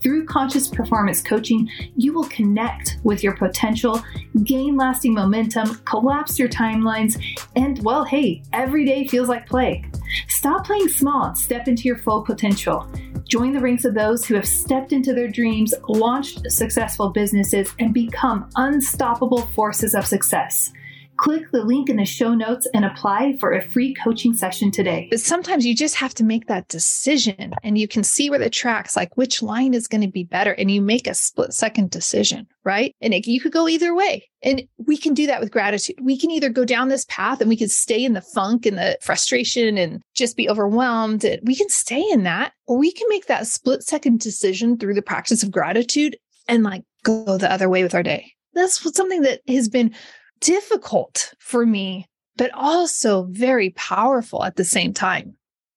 Through 0.00 0.26
conscious 0.26 0.68
performance 0.68 1.22
coaching, 1.22 1.68
you 1.96 2.12
will 2.12 2.28
connect 2.28 2.98
with 3.02 3.22
your 3.22 3.36
potential, 3.36 4.00
gain 4.44 4.76
lasting 4.76 5.12
momentum, 5.14 5.74
collapse 5.84 6.38
your 6.38 6.48
timelines, 6.48 7.20
and 7.56 7.82
well, 7.84 8.04
hey, 8.04 8.42
every 8.52 8.84
day 8.84 9.06
feels 9.06 9.28
like 9.28 9.48
play. 9.48 9.84
Stop 10.28 10.64
playing 10.66 10.88
small 10.88 11.24
and 11.24 11.38
step 11.38 11.66
into 11.66 11.82
your 11.82 11.98
full 11.98 12.22
potential. 12.22 12.88
Join 13.28 13.52
the 13.52 13.60
ranks 13.60 13.84
of 13.84 13.94
those 13.94 14.24
who 14.24 14.34
have 14.36 14.46
stepped 14.46 14.92
into 14.92 15.12
their 15.12 15.28
dreams, 15.28 15.74
launched 15.88 16.50
successful 16.50 17.10
businesses, 17.10 17.74
and 17.78 17.92
become 17.92 18.48
unstoppable 18.56 19.42
forces 19.48 19.94
of 19.94 20.06
success. 20.06 20.72
Click 21.18 21.50
the 21.50 21.64
link 21.64 21.88
in 21.88 21.96
the 21.96 22.04
show 22.04 22.32
notes 22.32 22.66
and 22.72 22.84
apply 22.84 23.36
for 23.38 23.52
a 23.52 23.60
free 23.60 23.92
coaching 23.92 24.32
session 24.32 24.70
today. 24.70 25.08
But 25.10 25.20
sometimes 25.20 25.66
you 25.66 25.74
just 25.74 25.96
have 25.96 26.14
to 26.14 26.24
make 26.24 26.46
that 26.46 26.68
decision 26.68 27.52
and 27.64 27.76
you 27.76 27.88
can 27.88 28.04
see 28.04 28.30
where 28.30 28.38
the 28.38 28.48
tracks, 28.48 28.96
like 28.96 29.16
which 29.16 29.42
line 29.42 29.74
is 29.74 29.88
going 29.88 30.02
to 30.02 30.08
be 30.08 30.22
better. 30.22 30.52
And 30.52 30.70
you 30.70 30.80
make 30.80 31.08
a 31.08 31.14
split 31.14 31.52
second 31.52 31.90
decision, 31.90 32.46
right? 32.64 32.94
And 33.00 33.12
it, 33.12 33.26
you 33.26 33.40
could 33.40 33.52
go 33.52 33.68
either 33.68 33.94
way. 33.94 34.30
And 34.44 34.62
we 34.86 34.96
can 34.96 35.12
do 35.12 35.26
that 35.26 35.40
with 35.40 35.50
gratitude. 35.50 35.96
We 36.00 36.16
can 36.16 36.30
either 36.30 36.50
go 36.50 36.64
down 36.64 36.88
this 36.88 37.04
path 37.08 37.40
and 37.40 37.48
we 37.48 37.56
can 37.56 37.68
stay 37.68 38.04
in 38.04 38.12
the 38.12 38.20
funk 38.20 38.64
and 38.64 38.78
the 38.78 38.96
frustration 39.00 39.76
and 39.76 40.00
just 40.14 40.36
be 40.36 40.48
overwhelmed. 40.48 41.24
And 41.24 41.40
we 41.44 41.56
can 41.56 41.68
stay 41.68 42.04
in 42.12 42.22
that, 42.22 42.52
or 42.68 42.78
we 42.78 42.92
can 42.92 43.08
make 43.08 43.26
that 43.26 43.48
split 43.48 43.82
second 43.82 44.20
decision 44.20 44.78
through 44.78 44.94
the 44.94 45.02
practice 45.02 45.42
of 45.42 45.50
gratitude 45.50 46.16
and 46.46 46.62
like 46.62 46.84
go 47.02 47.38
the 47.38 47.52
other 47.52 47.68
way 47.68 47.82
with 47.82 47.94
our 47.94 48.04
day. 48.04 48.32
That's 48.54 48.80
something 48.96 49.22
that 49.22 49.40
has 49.48 49.68
been 49.68 49.94
difficult 50.40 51.34
for 51.38 51.66
me, 51.66 52.06
but 52.36 52.50
also 52.54 53.24
very 53.24 53.70
powerful 53.70 54.44
at 54.44 54.56
the 54.56 54.64
same 54.64 54.92
time. 54.92 55.34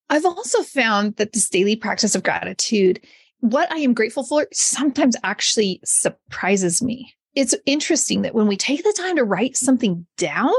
I've 0.10 0.26
also 0.26 0.62
found 0.64 1.16
that 1.16 1.34
this 1.34 1.50
daily 1.50 1.76
practice 1.76 2.16
of 2.16 2.24
gratitude, 2.24 3.00
what 3.40 3.72
I 3.72 3.78
am 3.78 3.94
grateful 3.94 4.24
for, 4.24 4.48
sometimes 4.52 5.16
actually 5.24 5.80
surprises 5.86 6.82
me. 6.82 7.14
It's 7.34 7.56
interesting 7.66 8.24
that 8.24 8.36
when 8.36 8.48
we 8.48 8.58
take 8.58 8.84
the 8.84 8.94
time 8.98 9.16
to 9.16 9.24
write 9.24 9.56
something 9.56 10.06
down, 10.18 10.52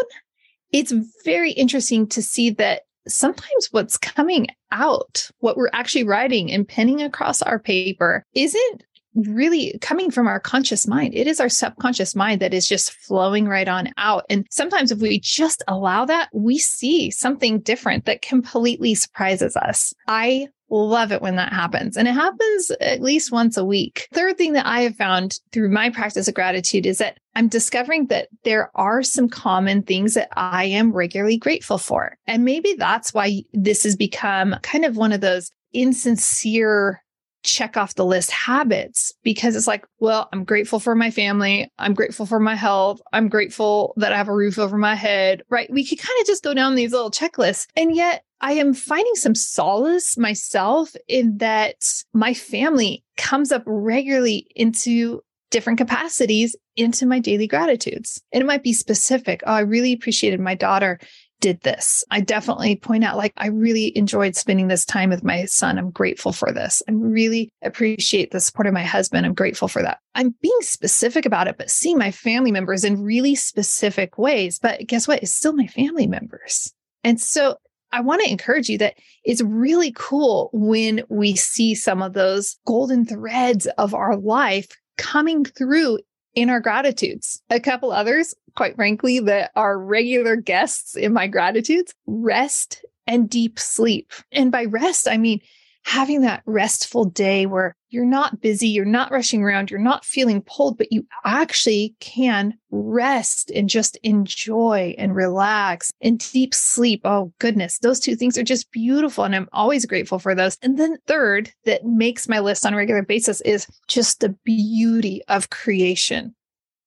it's 0.73 0.93
very 1.25 1.53
interesting 1.53 2.07
to 2.09 2.23
see 2.23 2.51
that 2.51 2.83
sometimes 3.07 3.69
what's 3.73 3.99
coming 3.99 4.47
out, 4.71 5.31
what 5.41 5.57
we're 5.57 5.71
actually 5.73 6.05
writing 6.05 6.51
and 6.51 6.67
penning 6.67 7.03
across 7.03 7.43
our 7.43 7.59
paper, 7.59 8.25
isn't 8.35 8.85
really 9.15 9.79
coming 9.81 10.11
from 10.11 10.27
our 10.27 10.41
conscious 10.41 10.87
mind. 10.87 11.15
It 11.15 11.27
is 11.27 11.41
our 11.41 11.49
subconscious 11.49 12.15
mind 12.15 12.41
that 12.41 12.55
is 12.55 12.67
just 12.67 12.93
flowing 12.93 13.47
right 13.47 13.69
on 13.69 13.91
out. 13.97 14.25
And 14.31 14.47
sometimes 14.51 14.91
if 14.91 15.01
we 15.01 15.21
just 15.21 15.63
allow 15.69 16.05
that, 16.07 16.29
we 16.33 16.59
see 16.59 17.11
something 17.11 17.61
different 17.61 18.07
that 18.07 18.23
completely 18.23 18.95
surprises 18.95 19.57
us. 19.57 19.93
I 20.09 20.49
love 20.73 21.13
it 21.13 21.21
when 21.21 21.37
that 21.37 21.53
happens. 21.53 21.97
And 21.97 22.09
it 22.09 22.13
happens 22.13 22.71
at 22.81 23.03
least 23.03 23.31
once 23.31 23.57
a 23.57 23.65
week. 23.65 24.09
Third 24.13 24.39
thing 24.39 24.55
that 24.55 24.67
I 24.67 24.81
have 24.81 24.97
found 24.97 25.39
through 25.53 25.69
my 25.69 25.91
practice 25.91 26.29
of 26.29 26.35
gratitude 26.35 26.87
is 26.87 26.99
that 26.99 27.19
I'm 27.35 27.49
discovering 27.49 28.07
that 28.07 28.29
there 28.45 28.71
are 28.75 29.03
some 29.03 29.29
common 29.29 29.83
things 29.83 30.15
that 30.15 30.29
I 30.33 30.65
am 30.65 30.93
regularly 30.93 31.37
grateful 31.37 31.79
for. 31.79 32.17
And 32.27 32.45
maybe 32.45 32.75
that's 32.79 33.13
why 33.13 33.43
this 33.53 33.83
has 33.85 33.97
become 33.97 34.57
kind 34.63 34.85
of 34.85 34.97
one 34.97 35.13
of 35.13 35.21
those 35.21 35.51
insincere 35.75 37.03
check 37.43 37.77
off 37.77 37.95
the 37.95 38.05
list 38.05 38.31
habits 38.31 39.13
because 39.23 39.57
it's 39.57 39.67
like, 39.67 39.85
well, 39.99 40.29
I'm 40.33 40.45
grateful 40.45 40.81
for 40.81 40.95
my 40.95 41.11
family. 41.11 41.69
I'm 41.79 41.95
grateful 41.95 42.27
for 42.27 42.41
my 42.41 42.55
health. 42.55 43.01
I'm 43.13 43.29
grateful 43.29 43.95
that 43.97 44.13
I 44.13 44.17
have 44.17 44.29
a 44.29 44.35
roof 44.35 44.59
over 44.59 44.79
my 44.79 44.95
head, 44.95 45.43
right? 45.49 45.71
We 45.71 45.87
could 45.87 45.99
kind 45.99 46.21
of 46.21 46.27
just 46.27 46.45
go 46.45 46.55
down 46.55 46.75
these 46.75 46.93
little 46.93 47.11
checklists. 47.11 47.67
And 47.77 47.95
yet 47.95 48.25
I 48.41 48.53
am 48.53 48.75
finding 48.75 49.15
some 49.15 49.35
solace 49.35 50.17
myself 50.17 50.95
in 51.09 51.39
that 51.39 51.77
my 52.13 52.35
family 52.35 53.05
comes 53.17 53.53
up 53.53 53.63
regularly 53.67 54.47
into 54.57 55.23
different 55.51 55.79
capacities 55.79 56.57
into 56.77 57.07
my 57.07 57.21
daily 57.21 57.47
gratitudes. 57.47 58.21
And 58.33 58.43
it 58.43 58.47
might 58.47 58.63
be 58.63 58.73
specific. 58.73 59.43
Oh, 59.47 59.53
I 59.53 59.61
really 59.61 59.93
appreciated 59.93 60.41
my 60.41 60.55
daughter 60.55 60.99
did 61.43 61.61
this. 61.61 62.05
I 62.11 62.21
definitely 62.21 62.77
point 62.77 63.05
out, 63.05 63.19
like, 63.19 63.35
I 63.37 63.49
really 63.49 63.95
enjoyed 63.99 64.35
spending 64.35 64.69
this 64.69 64.87
time 64.87 65.11
with 65.11 65.23
my 65.23 65.45
son. 65.45 65.77
I'm 65.77 65.91
grateful 65.91 66.33
for 66.33 66.53
this. 66.53 66.83
I 66.89 66.93
really 66.93 67.51
appreciate 67.61 68.31
the 68.31 68.41
support 68.41 68.67
of 68.67 68.73
my 68.73 68.85
husband. 68.85 69.27
I'm 69.27 69.35
grateful 69.35 69.69
for 69.69 69.83
that. 69.83 69.99
I'm 70.15 70.35
being 70.41 70.61
specific 70.61 71.27
about 71.27 71.49
it, 71.49 71.59
but 71.59 71.71
seeing 71.71 71.99
my 71.99 72.13
family 72.13 72.53
members 72.53 72.85
in 72.85 73.03
really 73.03 73.35
specific 73.35 74.17
ways. 74.17 74.59
But 74.59 74.87
guess 74.87 75.07
what? 75.07 75.23
It's 75.23 75.35
still 75.35 75.53
my 75.53 75.67
family 75.67 76.07
members. 76.07 76.73
And 77.05 77.21
so 77.21 77.57
I 77.91 78.01
want 78.01 78.23
to 78.23 78.31
encourage 78.31 78.71
you 78.71 78.79
that 78.79 78.95
it's 79.25 79.43
really 79.43 79.93
cool 79.95 80.49
when 80.53 81.03
we 81.11 81.37
see 81.37 81.75
some 81.75 82.01
of 82.01 82.15
those 82.15 82.57
golden 82.65 83.05
threads 83.05 83.67
of 83.77 83.93
our 83.93 84.17
life 84.17 84.69
coming 84.97 85.45
through 85.45 85.99
in 86.35 86.49
our 86.49 86.61
gratitudes. 86.61 87.43
A 87.51 87.61
couple 87.61 87.93
others, 87.93 88.35
quite 88.55 88.77
frankly, 88.77 89.21
that 89.21 89.51
are 89.57 89.79
regular 89.79 90.37
guests 90.37 90.97
in 90.97 91.13
my 91.13 91.27
gratitudes 91.27 91.95
rest 92.07 92.85
and 93.07 93.29
deep 93.29 93.59
sleep. 93.59 94.13
And 94.31 94.53
by 94.53 94.65
rest, 94.67 95.09
I 95.09 95.17
mean 95.19 95.41
having 95.85 96.21
that 96.21 96.43
restful 96.47 97.05
day 97.05 97.45
where 97.47 97.75
you're 97.91 98.05
not 98.05 98.41
busy, 98.41 98.69
you're 98.69 98.85
not 98.85 99.11
rushing 99.11 99.43
around, 99.43 99.71
you're 99.71 99.81
not 99.81 100.05
feeling 100.05 100.41
pulled, 100.43 100.79
but 100.79 100.93
you 100.93 101.05
actually 101.25 101.95
can 101.99 102.55
rest 102.71 103.51
and 103.51 103.69
just 103.69 103.97
enjoy 104.05 104.95
and 104.97 105.15
relax 105.15 105.93
and 106.01 106.19
deep 106.33 106.55
sleep. 106.55 107.01
Oh, 107.05 107.33
goodness. 107.41 107.79
Those 107.79 107.99
two 107.99 108.15
things 108.15 108.39
are 108.39 108.45
just 108.45 108.71
beautiful. 108.71 109.25
And 109.25 109.35
I'm 109.35 109.49
always 109.53 109.85
grateful 109.85 110.19
for 110.19 110.35
those. 110.35 110.57
And 110.63 110.79
then, 110.79 110.99
third, 111.07 111.53
that 111.65 111.85
makes 111.85 112.29
my 112.29 112.39
list 112.39 112.65
on 112.65 112.75
a 112.75 112.77
regular 112.77 113.03
basis 113.03 113.41
is 113.41 113.67
just 113.89 114.21
the 114.21 114.31
beauty 114.45 115.23
of 115.29 115.51
creation. 115.51 116.35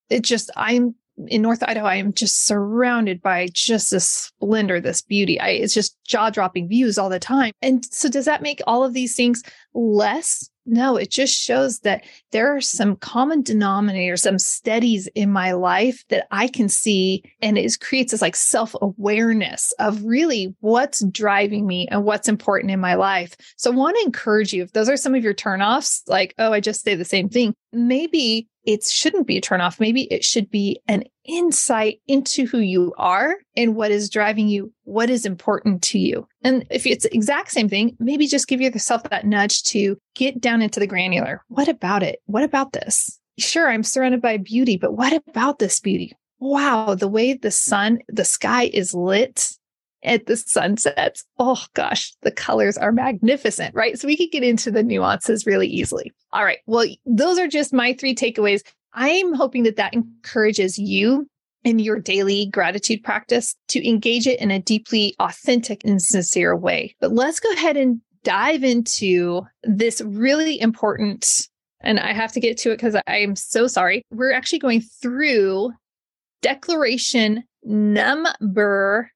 it 0.10 0.24
just, 0.24 0.50
I'm 0.56 0.96
in 1.28 1.42
North 1.42 1.64
Idaho, 1.64 1.86
I 1.86 1.96
am 1.96 2.14
just 2.14 2.46
surrounded 2.46 3.22
by 3.22 3.48
just 3.52 3.92
this 3.92 4.08
splendor, 4.08 4.80
this 4.80 5.02
beauty. 5.02 5.40
I, 5.40 5.50
it's 5.50 5.74
just 5.74 5.98
jaw 6.04 6.30
dropping 6.30 6.68
views 6.68 6.98
all 6.98 7.10
the 7.10 7.20
time. 7.20 7.54
And 7.62 7.86
so, 7.86 8.10
does 8.10 8.26
that 8.26 8.42
make 8.42 8.62
all 8.68 8.84
of 8.84 8.94
these 8.94 9.16
things 9.16 9.44
less 9.74 10.50
no, 10.66 10.96
it 10.96 11.12
just 11.12 11.36
shows 11.36 11.80
that 11.80 12.04
there 12.32 12.56
are 12.56 12.62
some 12.62 12.96
common 12.96 13.44
denominators, 13.44 14.20
some 14.20 14.40
steadies 14.40 15.08
in 15.16 15.32
my 15.32 15.52
life 15.52 16.04
that 16.10 16.28
I 16.32 16.48
can 16.48 16.70
see. 16.70 17.24
And 17.42 17.58
it 17.58 17.80
creates 17.80 18.12
this 18.12 18.22
like 18.22 18.36
self 18.36 18.76
awareness 18.82 19.72
of 19.80 20.04
really 20.04 20.56
what's 20.62 21.06
driving 21.06 21.68
me 21.68 21.88
and 21.90 22.04
what's 22.04 22.28
important 22.28 22.72
in 22.72 22.80
my 22.80 22.96
life. 22.96 23.36
So 23.58 23.72
I 23.72 23.76
want 23.76 23.98
to 23.98 24.06
encourage 24.06 24.54
you 24.54 24.64
if 24.64 24.74
those 24.74 24.90
are 24.90 24.98
some 24.98 25.14
of 25.16 25.24
your 25.24 25.36
turnoffs, 25.36 26.02
like, 26.08 26.34
oh, 26.40 26.52
I 26.52 26.60
just 26.60 26.84
say 26.84 26.96
the 26.96 27.06
same 27.06 27.30
thing, 27.30 27.54
maybe 27.72 28.48
it 28.66 28.84
shouldn't 28.84 29.28
be 29.28 29.38
a 29.38 29.42
turnoff. 29.42 29.80
Maybe 29.80 30.04
it 30.04 30.24
should 30.24 30.50
be 30.50 30.80
an 30.88 31.04
insight 31.28 32.00
into 32.08 32.46
who 32.46 32.60
you 32.60 32.94
are 32.98 33.36
and 33.56 33.76
what 33.76 33.92
is 33.92 34.10
driving 34.10 34.48
you, 34.48 34.72
what 34.84 35.10
is 35.10 35.26
important 35.26 35.82
to 35.84 36.00
you. 36.00 36.28
And 36.44 36.66
if 36.70 36.86
it's 36.86 37.04
the 37.04 37.16
exact 37.16 37.52
same 37.52 37.70
thing, 37.70 37.96
maybe 38.00 38.28
just 38.28 38.48
give 38.48 38.62
yourself 38.62 39.04
that 39.04 39.26
nudge 39.26 39.64
to 39.64 39.98
get 40.16 40.40
down 40.40 40.62
into 40.62 40.80
the 40.80 40.88
granular. 40.88 41.44
What 41.48 41.68
about 41.68 42.04
it? 42.04 42.20
What 42.26 42.44
about 42.44 42.74
this? 42.74 43.20
Sure, 43.38 43.70
I'm 43.70 43.84
surrounded 43.84 44.22
by 44.22 44.38
beauty, 44.38 44.78
but 44.78 44.94
what 44.94 45.14
about 45.28 45.60
this 45.60 45.80
beauty? 45.80 46.14
Wow, 46.40 46.96
the 46.96 47.08
way 47.08 47.34
the 47.34 47.52
sun, 47.52 48.00
the 48.08 48.26
sky 48.26 48.70
is 48.74 48.94
lit 48.94 49.52
at 50.06 50.28
the 50.28 50.38
sunsets. 50.38 51.26
Oh 51.40 51.64
gosh, 51.74 52.14
the 52.22 52.32
colors 52.32 52.78
are 52.78 52.92
magnificent, 52.92 53.74
right? 53.76 54.00
So 54.00 54.08
we 54.08 54.16
could 54.16 54.32
get 54.32 54.44
into 54.44 54.72
the 54.72 54.84
nuances 54.84 55.46
really 55.46 55.68
easily. 55.68 56.12
All 56.32 56.46
right. 56.46 56.60
Well, 56.66 56.88
those 57.06 57.40
are 57.40 57.48
just 57.48 57.74
my 57.74 57.94
three 57.94 58.16
takeaways. 58.16 58.62
I'm 58.96 59.34
hoping 59.34 59.64
that 59.64 59.76
that 59.76 59.94
encourages 59.94 60.78
you 60.78 61.28
in 61.64 61.80
your 61.80 62.00
daily 62.00 62.48
gratitude 62.48 63.04
practice 63.04 63.56
to 63.70 63.88
engage 63.88 64.28
it 64.28 64.40
in 64.40 64.52
a 64.52 64.60
deeply 64.60 65.16
authentic 65.20 65.84
and 65.84 66.02
sincere 66.02 66.56
way. 66.56 66.96
But 67.00 67.12
let's 67.12 67.40
go 67.40 67.52
ahead 67.54 67.76
and 67.76 68.02
dive 68.24 68.64
into 68.64 69.42
this 69.64 70.02
really 70.02 70.60
important 70.60 71.48
and 71.82 72.00
I 72.00 72.14
have 72.14 72.32
to 72.34 72.40
get 72.40 72.58
to 72.60 72.72
it 72.72 72.78
because 72.78 72.96
I 72.96 73.18
am 73.18 73.36
so 73.36 73.68
sorry. 73.68 74.02
We're 74.12 74.34
actually 74.34 74.60
going 74.60 74.82
through 74.82 75.72
declaration 76.42 77.44
number 77.64 79.12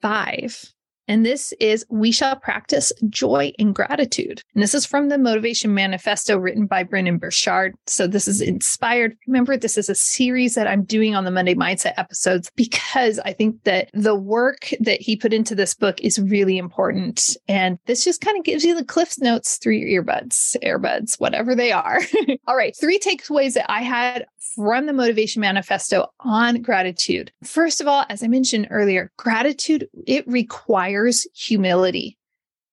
five. 0.00 0.72
And 1.06 1.24
this 1.24 1.52
is 1.60 1.84
We 1.90 2.12
Shall 2.12 2.36
Practice 2.36 2.92
Joy 3.08 3.52
and 3.58 3.74
Gratitude. 3.74 4.42
And 4.54 4.62
this 4.62 4.74
is 4.74 4.86
from 4.86 5.08
the 5.08 5.18
Motivation 5.18 5.74
Manifesto 5.74 6.38
written 6.38 6.66
by 6.66 6.82
Brendon 6.82 7.18
Burchard. 7.18 7.74
So 7.86 8.06
this 8.06 8.26
is 8.26 8.40
inspired. 8.40 9.16
Remember, 9.26 9.56
this 9.56 9.76
is 9.76 9.90
a 9.90 9.94
series 9.94 10.54
that 10.54 10.66
I'm 10.66 10.84
doing 10.84 11.14
on 11.14 11.24
the 11.24 11.30
Monday 11.30 11.54
Mindset 11.54 11.94
episodes 11.98 12.50
because 12.56 13.18
I 13.20 13.32
think 13.32 13.64
that 13.64 13.90
the 13.92 14.14
work 14.14 14.70
that 14.80 15.00
he 15.00 15.16
put 15.16 15.34
into 15.34 15.54
this 15.54 15.74
book 15.74 16.00
is 16.00 16.18
really 16.18 16.56
important. 16.56 17.36
And 17.48 17.78
this 17.86 18.04
just 18.04 18.22
kind 18.22 18.38
of 18.38 18.44
gives 18.44 18.64
you 18.64 18.74
the 18.74 18.84
Cliffs 18.84 19.18
Notes 19.18 19.58
through 19.58 19.74
your 19.74 20.02
earbuds, 20.02 20.56
earbuds, 20.64 21.20
whatever 21.20 21.54
they 21.54 21.72
are. 21.72 22.00
All 22.46 22.56
right. 22.56 22.74
Three 22.80 22.98
takeaways 22.98 23.54
that 23.54 23.70
I 23.70 23.82
had 23.82 24.24
from 24.54 24.86
the 24.86 24.92
Motivation 24.92 25.40
Manifesto 25.40 26.06
on 26.20 26.62
gratitude. 26.62 27.32
First 27.42 27.80
of 27.80 27.88
all, 27.88 28.04
as 28.08 28.22
I 28.22 28.28
mentioned 28.28 28.68
earlier, 28.70 29.10
gratitude, 29.16 29.88
it 30.06 30.26
requires 30.28 30.93
humility. 31.34 32.18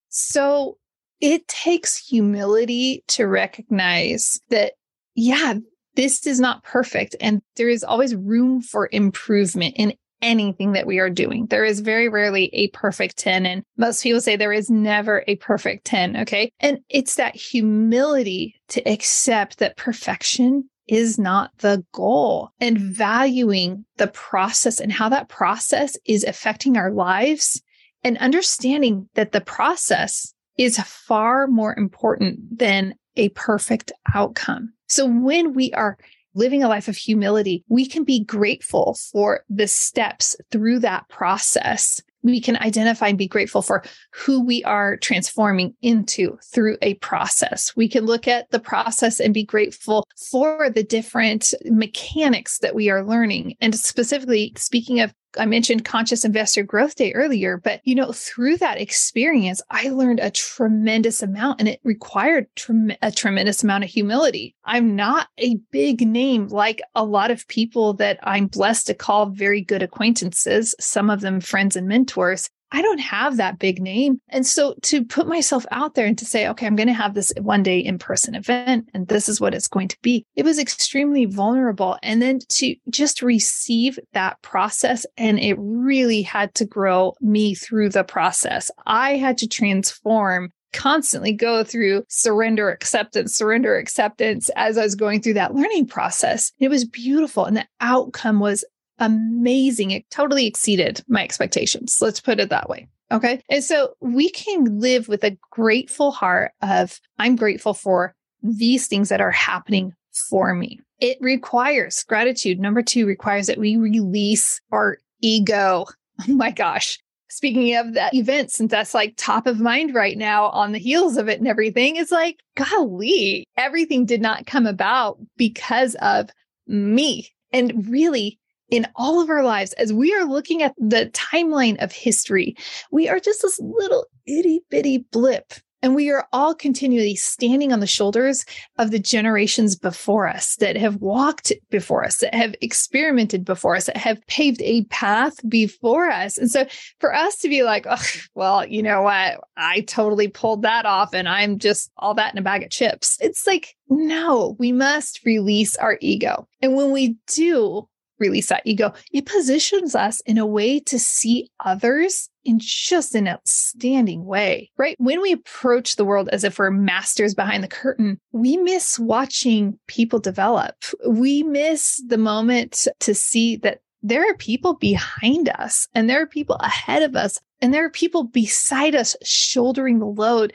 So 0.10 0.78
it 1.20 1.48
takes 1.48 1.98
humility 1.98 3.04
to 3.10 3.26
recognize 3.26 4.40
that, 4.50 4.74
yeah, 5.16 5.56
this 5.96 6.26
is 6.26 6.40
not 6.40 6.64
perfect. 6.64 7.16
And 7.22 7.42
there 7.56 7.70
is 7.70 7.84
always 7.84 8.16
room 8.16 8.62
for 8.62 8.90
improvement 8.92 9.76
in 9.78 9.94
anything 10.22 10.74
that 10.74 10.86
we 10.86 11.00
are 11.00 11.10
doing. 11.10 11.48
There 11.48 11.66
is 11.66 11.80
very 11.80 12.08
rarely 12.08 12.50
a 12.54 12.68
perfect 12.70 13.18
10. 13.18 13.46
And 13.46 13.64
most 13.78 14.04
people 14.04 14.22
say 14.22 14.36
there 14.36 14.54
is 14.54 14.70
never 14.70 15.24
a 15.28 15.36
perfect 15.38 15.86
10. 15.86 16.18
Okay. 16.18 16.52
And 16.60 16.80
it's 16.90 17.16
that 17.16 17.36
humility 17.36 18.56
to 18.70 18.82
accept 18.88 19.58
that 19.60 19.78
perfection 19.78 20.70
is 20.88 21.18
not 21.18 21.52
the 21.60 21.84
goal 21.94 22.50
and 22.60 22.78
valuing 22.78 23.86
the 23.98 24.08
process 24.08 24.80
and 24.80 24.92
how 24.92 25.10
that 25.10 25.30
process 25.30 25.98
is 26.06 26.24
affecting 26.24 26.78
our 26.78 26.92
lives 26.92 27.62
and 28.04 28.18
understanding 28.18 29.10
that 29.16 29.32
the 29.32 29.42
process 29.42 30.34
is 30.58 30.80
far 30.80 31.48
more 31.48 31.78
important 31.78 32.60
than 32.60 32.96
a 33.16 33.30
perfect 33.30 33.92
outcome. 34.14 34.74
So 34.88 35.06
when 35.06 35.54
we 35.54 35.72
are 35.74 35.98
living 36.34 36.64
a 36.64 36.70
life 36.70 36.88
of 36.88 36.96
humility, 36.96 37.64
we 37.68 37.86
can 37.86 38.04
be 38.04 38.24
grateful 38.24 38.98
for 39.12 39.44
the 39.50 39.68
steps 39.68 40.36
through 40.52 40.80
that 40.80 41.08
process 41.10 42.02
we 42.24 42.40
can 42.40 42.58
identify 42.58 43.08
and 43.08 43.18
be 43.18 43.28
grateful 43.28 43.62
for 43.62 43.84
who 44.12 44.44
we 44.44 44.64
are 44.64 44.98
transforming 44.98 45.74
into 45.82 46.38
through 46.44 46.78
a 46.82 46.96
process. 46.96 47.76
We 47.76 47.88
can 47.88 48.06
look 48.06 48.28
at 48.28 48.50
the 48.52 48.60
process 48.60 49.20
and 49.20 49.34
be 49.34 49.44
grateful 49.44 50.06
for 50.30 50.70
the 50.70 50.84
different 50.84 51.54
mechanics 51.66 52.60
that 52.60 52.76
we 52.76 52.90
are 52.90 53.04
learning. 53.04 53.56
And 53.60 53.76
specifically, 53.76 54.54
speaking 54.56 55.00
of 55.00 55.14
I 55.38 55.46
mentioned 55.46 55.86
Conscious 55.86 56.26
Investor 56.26 56.64
Growth 56.64 56.96
Day 56.96 57.14
earlier, 57.14 57.58
but 57.58 57.82
you 57.84 57.96
know, 57.96 58.12
through 58.12 58.58
that 58.58 58.80
experience, 58.80 59.62
I 59.70 59.90
learned 59.90 60.20
a 60.20 60.32
tremendous 60.32 61.22
amount 61.22 61.60
and 61.60 61.70
it 61.70 61.80
required 61.84 62.48
tre- 62.56 62.98
a 63.02 63.12
tremendous 63.12 63.64
amount 63.64 63.84
of 63.84 63.90
humility. 63.90 64.56
I'm 64.66 64.96
not 64.96 65.28
a 65.38 65.56
big 65.72 66.02
name 66.02 66.48
like 66.48 66.82
a 66.96 67.04
lot 67.04 67.32
of 67.32 67.48
people 67.48 67.94
that 67.96 68.20
I'm 68.24 68.48
blessed 68.48 68.88
to 68.88 68.94
call 68.94 69.28
very 69.28 69.62
good 69.62 69.84
acquaintances, 69.84 70.76
some 70.80 71.10
of 71.10 71.22
them 71.22 71.42
friends 71.42 71.76
and 71.76 71.88
mentors. 71.88 72.50
I 72.72 72.82
don't 72.82 73.00
have 73.00 73.38
that 73.38 73.60
big 73.60 73.82
name. 73.82 74.22
And 74.30 74.46
so 74.46 74.76
to 74.84 75.04
put 75.04 75.28
myself 75.28 75.66
out 75.72 75.96
there 75.96 76.06
and 76.06 76.18
to 76.18 76.26
say, 76.26 76.48
okay, 76.48 76.66
I'm 76.66 76.76
going 76.76 76.88
to 76.88 76.94
have 76.94 77.14
this 77.14 77.34
one 77.42 77.64
day 77.64 77.80
in 77.80 77.98
person 77.98 78.36
event 78.36 78.90
and 78.94 79.08
this 79.08 79.28
is 79.28 79.42
what 79.42 79.54
it's 79.54 79.68
going 79.68 79.90
to 79.90 79.98
be, 80.02 80.26
it 80.36 80.46
was 80.46 80.60
extremely 80.60 81.26
vulnerable. 81.26 81.98
And 82.02 82.22
then 82.22 82.40
to 82.50 82.76
just 82.90 83.22
receive 83.22 84.00
that 84.14 84.42
process, 84.42 85.06
and 85.18 85.40
it 85.40 85.56
really 85.58 86.22
had 86.22 86.54
to 86.56 86.66
grow 86.66 87.14
me 87.22 87.56
through 87.56 87.90
the 87.90 88.04
process. 88.04 88.72
I 88.86 89.18
had 89.18 89.38
to 89.40 89.48
transform 89.48 90.52
constantly 90.74 91.34
go 91.34 91.64
through 91.64 92.04
surrender 92.08 92.70
acceptance, 92.70 93.36
surrender 93.36 93.76
acceptance 93.76 94.50
as 94.56 94.78
I 94.78 94.84
was 94.84 94.96
going 94.96 95.22
through 95.22 95.34
that 95.34 95.54
learning 95.54 95.88
process. 95.88 96.52
It 96.60 96.70
was 96.70 96.86
beautiful. 96.86 97.46
And 97.46 97.58
the 97.58 97.68
outcome 97.82 98.40
was 98.40 98.64
amazing. 99.02 99.92
It 99.92 100.10
totally 100.10 100.46
exceeded 100.46 101.04
my 101.10 101.24
expectations. 101.24 101.98
Let's 102.00 102.22
put 102.22 102.40
it 102.40 102.50
that 102.50 102.70
way. 102.70 102.88
Okay. 103.12 103.42
And 103.50 103.62
so 103.62 103.96
we 104.00 104.30
can 104.30 104.80
live 104.80 105.10
with 105.10 105.26
a 105.26 105.38
grateful 105.50 106.12
heart 106.12 106.54
of, 106.62 107.02
I'm 107.20 107.36
grateful 107.36 107.74
for 107.74 108.16
these 108.42 108.88
things 108.88 109.10
that 109.10 109.20
are 109.20 109.32
happening 109.32 109.94
for 110.30 110.56
me. 110.56 110.80
It 111.00 111.18
requires 111.20 112.04
gratitude. 112.04 112.60
Number 112.60 112.82
two 112.82 113.06
requires 113.06 113.48
that 113.48 113.58
we 113.58 113.76
release 113.76 114.62
our 114.72 114.98
ego. 115.20 115.86
Oh 116.30 116.34
my 116.34 116.52
gosh. 116.52 117.00
Speaking 117.30 117.76
of 117.76 117.96
that 117.96 118.14
event, 118.14 118.52
since 118.52 118.70
that's 118.70 118.94
like 118.94 119.16
top 119.18 119.48
of 119.48 119.60
mind 119.60 119.96
right 119.96 120.16
now 120.16 120.50
on 120.50 120.72
the 120.72 120.78
heels 120.78 121.18
of 121.18 121.28
it 121.30 121.40
and 121.40 121.48
everything, 121.48 121.96
it's 121.96 122.12
like, 122.12 122.38
golly, 122.56 123.48
everything 123.58 124.06
did 124.06 124.22
not 124.22 124.46
come 124.46 124.68
about 124.68 125.18
because 125.36 125.96
of 125.96 126.30
me. 126.68 127.28
And 127.52 127.90
really, 127.90 128.38
in 128.72 128.88
all 128.96 129.22
of 129.22 129.30
our 129.30 129.44
lives, 129.44 129.74
as 129.74 129.94
we 129.94 130.14
are 130.16 130.26
looking 130.26 130.64
at 130.64 130.74
the 130.78 131.12
timeline 131.14 131.82
of 131.84 131.92
history, 131.92 132.56
we 132.90 133.08
are 133.08 133.20
just 133.20 133.44
this 133.44 133.60
little 133.60 134.06
itty 134.26 134.62
bitty 134.70 135.06
blip. 135.12 135.54
And 135.84 135.96
we 135.96 136.12
are 136.12 136.28
all 136.32 136.54
continually 136.54 137.16
standing 137.16 137.74
on 137.74 137.80
the 137.80 137.88
shoulders 137.88 138.46
of 138.78 138.92
the 138.92 139.00
generations 139.00 139.76
before 139.76 140.28
us 140.28 140.56
that 140.58 140.78
have 140.78 140.98
walked 140.98 141.52
before 141.72 142.06
us, 142.06 142.18
that 142.18 142.36
have 142.36 142.54
experimented 142.62 143.44
before 143.44 143.76
us, 143.76 143.88
that 143.88 143.98
have 143.98 144.24
paved 144.28 144.62
a 144.62 144.84
path 144.86 145.34
before 145.50 146.08
us. 146.08 146.38
And 146.38 146.52
so 146.52 146.68
for 147.00 147.16
us 147.16 147.38
to 147.38 147.50
be 147.50 147.64
like, 147.64 147.88
oh, 147.90 148.04
well, 148.36 148.64
you 148.64 148.84
know 148.84 149.02
what? 149.02 149.40
I 149.58 149.82
totally 149.82 150.28
pulled 150.28 150.62
that 150.62 150.86
off 150.86 151.16
and 151.16 151.28
I'm 151.28 151.58
just 151.58 151.90
all 151.98 152.14
that 152.14 152.32
in 152.32 152.38
a 152.38 152.44
bag 152.44 152.62
of 152.62 152.70
chips. 152.70 153.18
It's 153.20 153.48
like, 153.48 153.76
no, 153.90 154.56
we 154.60 154.72
must 154.72 155.26
release 155.26 155.76
our 155.78 155.98
ego. 156.00 156.48
And 156.62 156.76
when 156.76 156.92
we 156.92 157.16
do, 157.26 157.88
release 158.22 158.48
that 158.48 158.62
ego, 158.66 158.94
it 159.12 159.26
positions 159.26 159.96
us 159.96 160.22
in 160.22 160.38
a 160.38 160.46
way 160.46 160.80
to 160.80 160.98
see 160.98 161.50
others 161.66 162.30
in 162.46 162.58
just 162.60 163.14
an 163.14 163.28
outstanding 163.28 164.26
way, 164.26 164.72
right? 164.78 164.96
When 165.00 165.22
we 165.22 165.32
approach 165.32 165.96
the 165.96 166.06
world 166.06 166.30
as 166.32 166.44
if 166.44 166.58
we're 166.58 166.72
masters 166.72 167.36
behind 167.36 167.64
the 167.64 167.68
curtain, 167.68 168.20
we 168.32 168.58
miss 168.58 168.98
watching 168.98 169.78
people 169.88 170.20
develop. 170.20 170.76
We 171.08 171.44
miss 171.44 172.02
the 172.08 172.18
moment 172.18 172.88
to 173.02 173.14
see 173.14 173.58
that 173.58 173.82
there 174.04 174.28
are 174.28 174.36
people 174.36 174.76
behind 174.76 175.50
us 175.50 175.88
and 175.94 176.10
there 176.10 176.22
are 176.22 176.28
people 176.28 176.56
ahead 176.56 177.04
of 177.04 177.16
us 177.16 177.40
and 177.62 177.74
there 177.74 177.86
are 177.86 177.92
people 177.92 178.24
beside 178.24 178.96
us 178.96 179.16
shouldering 179.24 180.00
the 180.00 180.08
load 180.08 180.54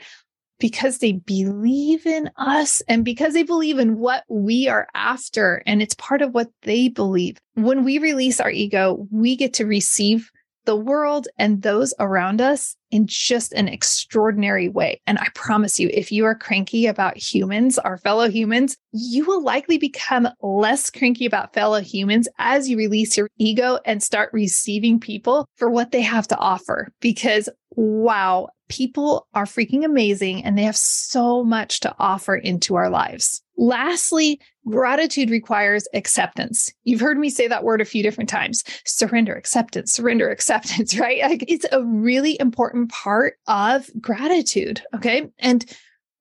because 0.59 0.99
they 0.99 1.13
believe 1.13 2.05
in 2.05 2.29
us 2.37 2.81
and 2.87 3.05
because 3.05 3.33
they 3.33 3.43
believe 3.43 3.79
in 3.79 3.97
what 3.97 4.23
we 4.29 4.67
are 4.67 4.87
after. 4.95 5.61
And 5.65 5.81
it's 5.81 5.95
part 5.95 6.21
of 6.21 6.33
what 6.33 6.49
they 6.63 6.89
believe. 6.89 7.37
When 7.55 7.83
we 7.83 7.97
release 7.97 8.39
our 8.39 8.51
ego, 8.51 9.07
we 9.11 9.35
get 9.35 9.53
to 9.55 9.65
receive 9.65 10.29
the 10.67 10.75
world 10.75 11.29
and 11.37 11.61
those 11.61 11.93
around 11.97 12.41
us 12.41 12.75
in 12.91 13.07
just 13.07 13.53
an 13.53 13.69
extraordinary 13.69 14.67
way. 14.67 15.01
And 15.07 15.17
I 15.17 15.27
promise 15.33 15.79
you, 15.79 15.89
if 15.93 16.11
you 16.11 16.25
are 16.25 16.35
cranky 16.35 16.87
about 16.87 17.17
humans, 17.17 17.79
our 17.79 17.97
fellow 17.97 18.29
humans, 18.29 18.75
you 18.91 19.25
will 19.25 19.41
likely 19.41 19.77
become 19.77 20.27
less 20.41 20.89
cranky 20.89 21.25
about 21.25 21.53
fellow 21.53 21.79
humans 21.79 22.27
as 22.37 22.69
you 22.69 22.77
release 22.77 23.17
your 23.17 23.29
ego 23.37 23.79
and 23.85 24.03
start 24.03 24.29
receiving 24.33 24.99
people 24.99 25.47
for 25.55 25.69
what 25.69 25.91
they 25.91 26.01
have 26.01 26.27
to 26.27 26.37
offer. 26.37 26.91
Because 26.99 27.47
wow, 27.77 28.49
people 28.69 29.27
are 29.35 29.45
freaking 29.45 29.85
amazing 29.85 30.43
and 30.43 30.57
they 30.57 30.63
have 30.63 30.75
so 30.75 31.43
much 31.43 31.79
to 31.81 31.95
offer 31.99 32.35
into 32.35 32.75
our 32.75 32.89
lives. 32.89 33.41
Lastly, 33.55 34.41
gratitude 34.67 35.29
requires 35.29 35.87
acceptance. 35.93 36.73
You've 36.83 36.99
heard 36.99 37.19
me 37.19 37.29
say 37.29 37.47
that 37.47 37.63
word 37.63 37.79
a 37.79 37.85
few 37.85 38.01
different 38.01 38.29
times. 38.29 38.63
Surrender, 38.83 39.35
acceptance, 39.35 39.93
surrender, 39.93 40.29
acceptance, 40.31 40.97
right? 40.97 41.21
Like 41.21 41.45
it's 41.47 41.67
a 41.71 41.83
really 41.83 42.37
important 42.39 42.91
part 42.91 43.35
of 43.47 43.89
gratitude. 44.01 44.81
Okay. 44.95 45.29
And 45.37 45.63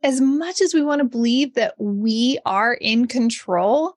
as 0.03 0.21
much 0.21 0.61
as 0.61 0.75
we 0.75 0.83
want 0.83 1.01
to 1.01 1.09
believe 1.09 1.55
that 1.55 1.75
we 1.79 2.39
are 2.45 2.75
in 2.75 3.07
control, 3.07 3.95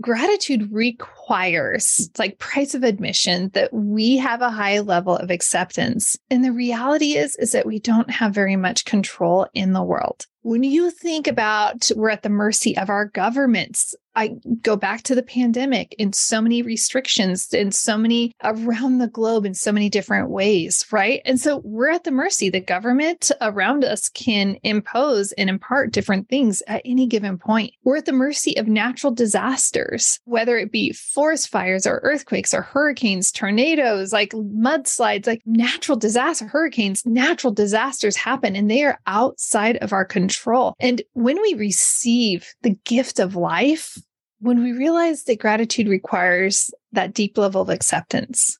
gratitude 0.00 0.70
requires 0.72 2.08
it's 2.10 2.18
like 2.18 2.38
price 2.38 2.74
of 2.74 2.84
admission 2.84 3.50
that 3.54 3.72
we 3.72 4.16
have 4.18 4.42
a 4.42 4.50
high 4.50 4.80
level 4.80 5.16
of 5.16 5.30
acceptance. 5.30 6.18
And 6.30 6.44
the 6.44 6.52
reality 6.52 7.16
is 7.16 7.36
is 7.36 7.52
that 7.52 7.66
we 7.66 7.78
don't 7.78 8.10
have 8.10 8.34
very 8.34 8.56
much 8.56 8.84
control 8.84 9.46
in 9.54 9.72
the 9.72 9.82
world 9.82 10.26
when 10.46 10.62
you 10.62 10.92
think 10.92 11.26
about 11.26 11.90
we're 11.96 12.08
at 12.08 12.22
the 12.22 12.28
mercy 12.28 12.76
of 12.76 12.88
our 12.88 13.06
governments, 13.06 13.96
I 14.14 14.36
go 14.62 14.76
back 14.76 15.02
to 15.02 15.14
the 15.14 15.22
pandemic 15.22 15.94
and 15.98 16.14
so 16.14 16.40
many 16.40 16.62
restrictions 16.62 17.52
and 17.52 17.74
so 17.74 17.98
many 17.98 18.32
around 18.42 18.98
the 18.98 19.08
globe 19.08 19.44
in 19.44 19.52
so 19.52 19.72
many 19.72 19.90
different 19.90 20.30
ways, 20.30 20.86
right? 20.90 21.20
And 21.26 21.38
so 21.38 21.60
we're 21.64 21.90
at 21.90 22.04
the 22.04 22.12
mercy. 22.12 22.48
The 22.48 22.60
government 22.60 23.30
around 23.42 23.84
us 23.84 24.08
can 24.08 24.56
impose 24.62 25.32
and 25.32 25.50
impart 25.50 25.92
different 25.92 26.30
things 26.30 26.62
at 26.66 26.80
any 26.84 27.06
given 27.06 27.36
point. 27.36 27.74
We're 27.84 27.98
at 27.98 28.06
the 28.06 28.12
mercy 28.12 28.56
of 28.56 28.68
natural 28.68 29.12
disasters, 29.12 30.18
whether 30.24 30.56
it 30.56 30.72
be 30.72 30.92
forest 30.92 31.48
fires 31.48 31.86
or 31.86 32.00
earthquakes 32.04 32.54
or 32.54 32.62
hurricanes, 32.62 33.30
tornadoes, 33.30 34.12
like 34.12 34.30
mudslides, 34.30 35.26
like 35.26 35.42
natural 35.44 35.98
disaster, 35.98 36.46
hurricanes, 36.46 37.04
natural 37.04 37.52
disasters 37.52 38.16
happen 38.16 38.56
and 38.56 38.70
they 38.70 38.84
are 38.84 38.98
outside 39.06 39.76
of 39.78 39.92
our 39.92 40.04
control. 40.04 40.35
And 40.80 41.02
when 41.12 41.40
we 41.40 41.54
receive 41.54 42.54
the 42.62 42.76
gift 42.84 43.18
of 43.18 43.36
life, 43.36 43.96
when 44.40 44.62
we 44.62 44.72
realize 44.72 45.24
that 45.24 45.38
gratitude 45.38 45.88
requires 45.88 46.70
that 46.92 47.14
deep 47.14 47.38
level 47.38 47.62
of 47.62 47.70
acceptance, 47.70 48.58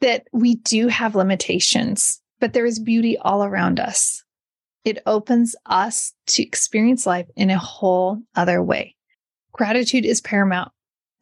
that 0.00 0.26
we 0.32 0.56
do 0.56 0.88
have 0.88 1.14
limitations, 1.14 2.20
but 2.40 2.52
there 2.52 2.66
is 2.66 2.78
beauty 2.78 3.18
all 3.18 3.44
around 3.44 3.80
us, 3.80 4.22
it 4.84 5.02
opens 5.06 5.54
us 5.66 6.12
to 6.28 6.42
experience 6.42 7.06
life 7.06 7.26
in 7.36 7.50
a 7.50 7.58
whole 7.58 8.22
other 8.34 8.62
way. 8.62 8.94
Gratitude 9.52 10.06
is 10.06 10.20
paramount. 10.20 10.72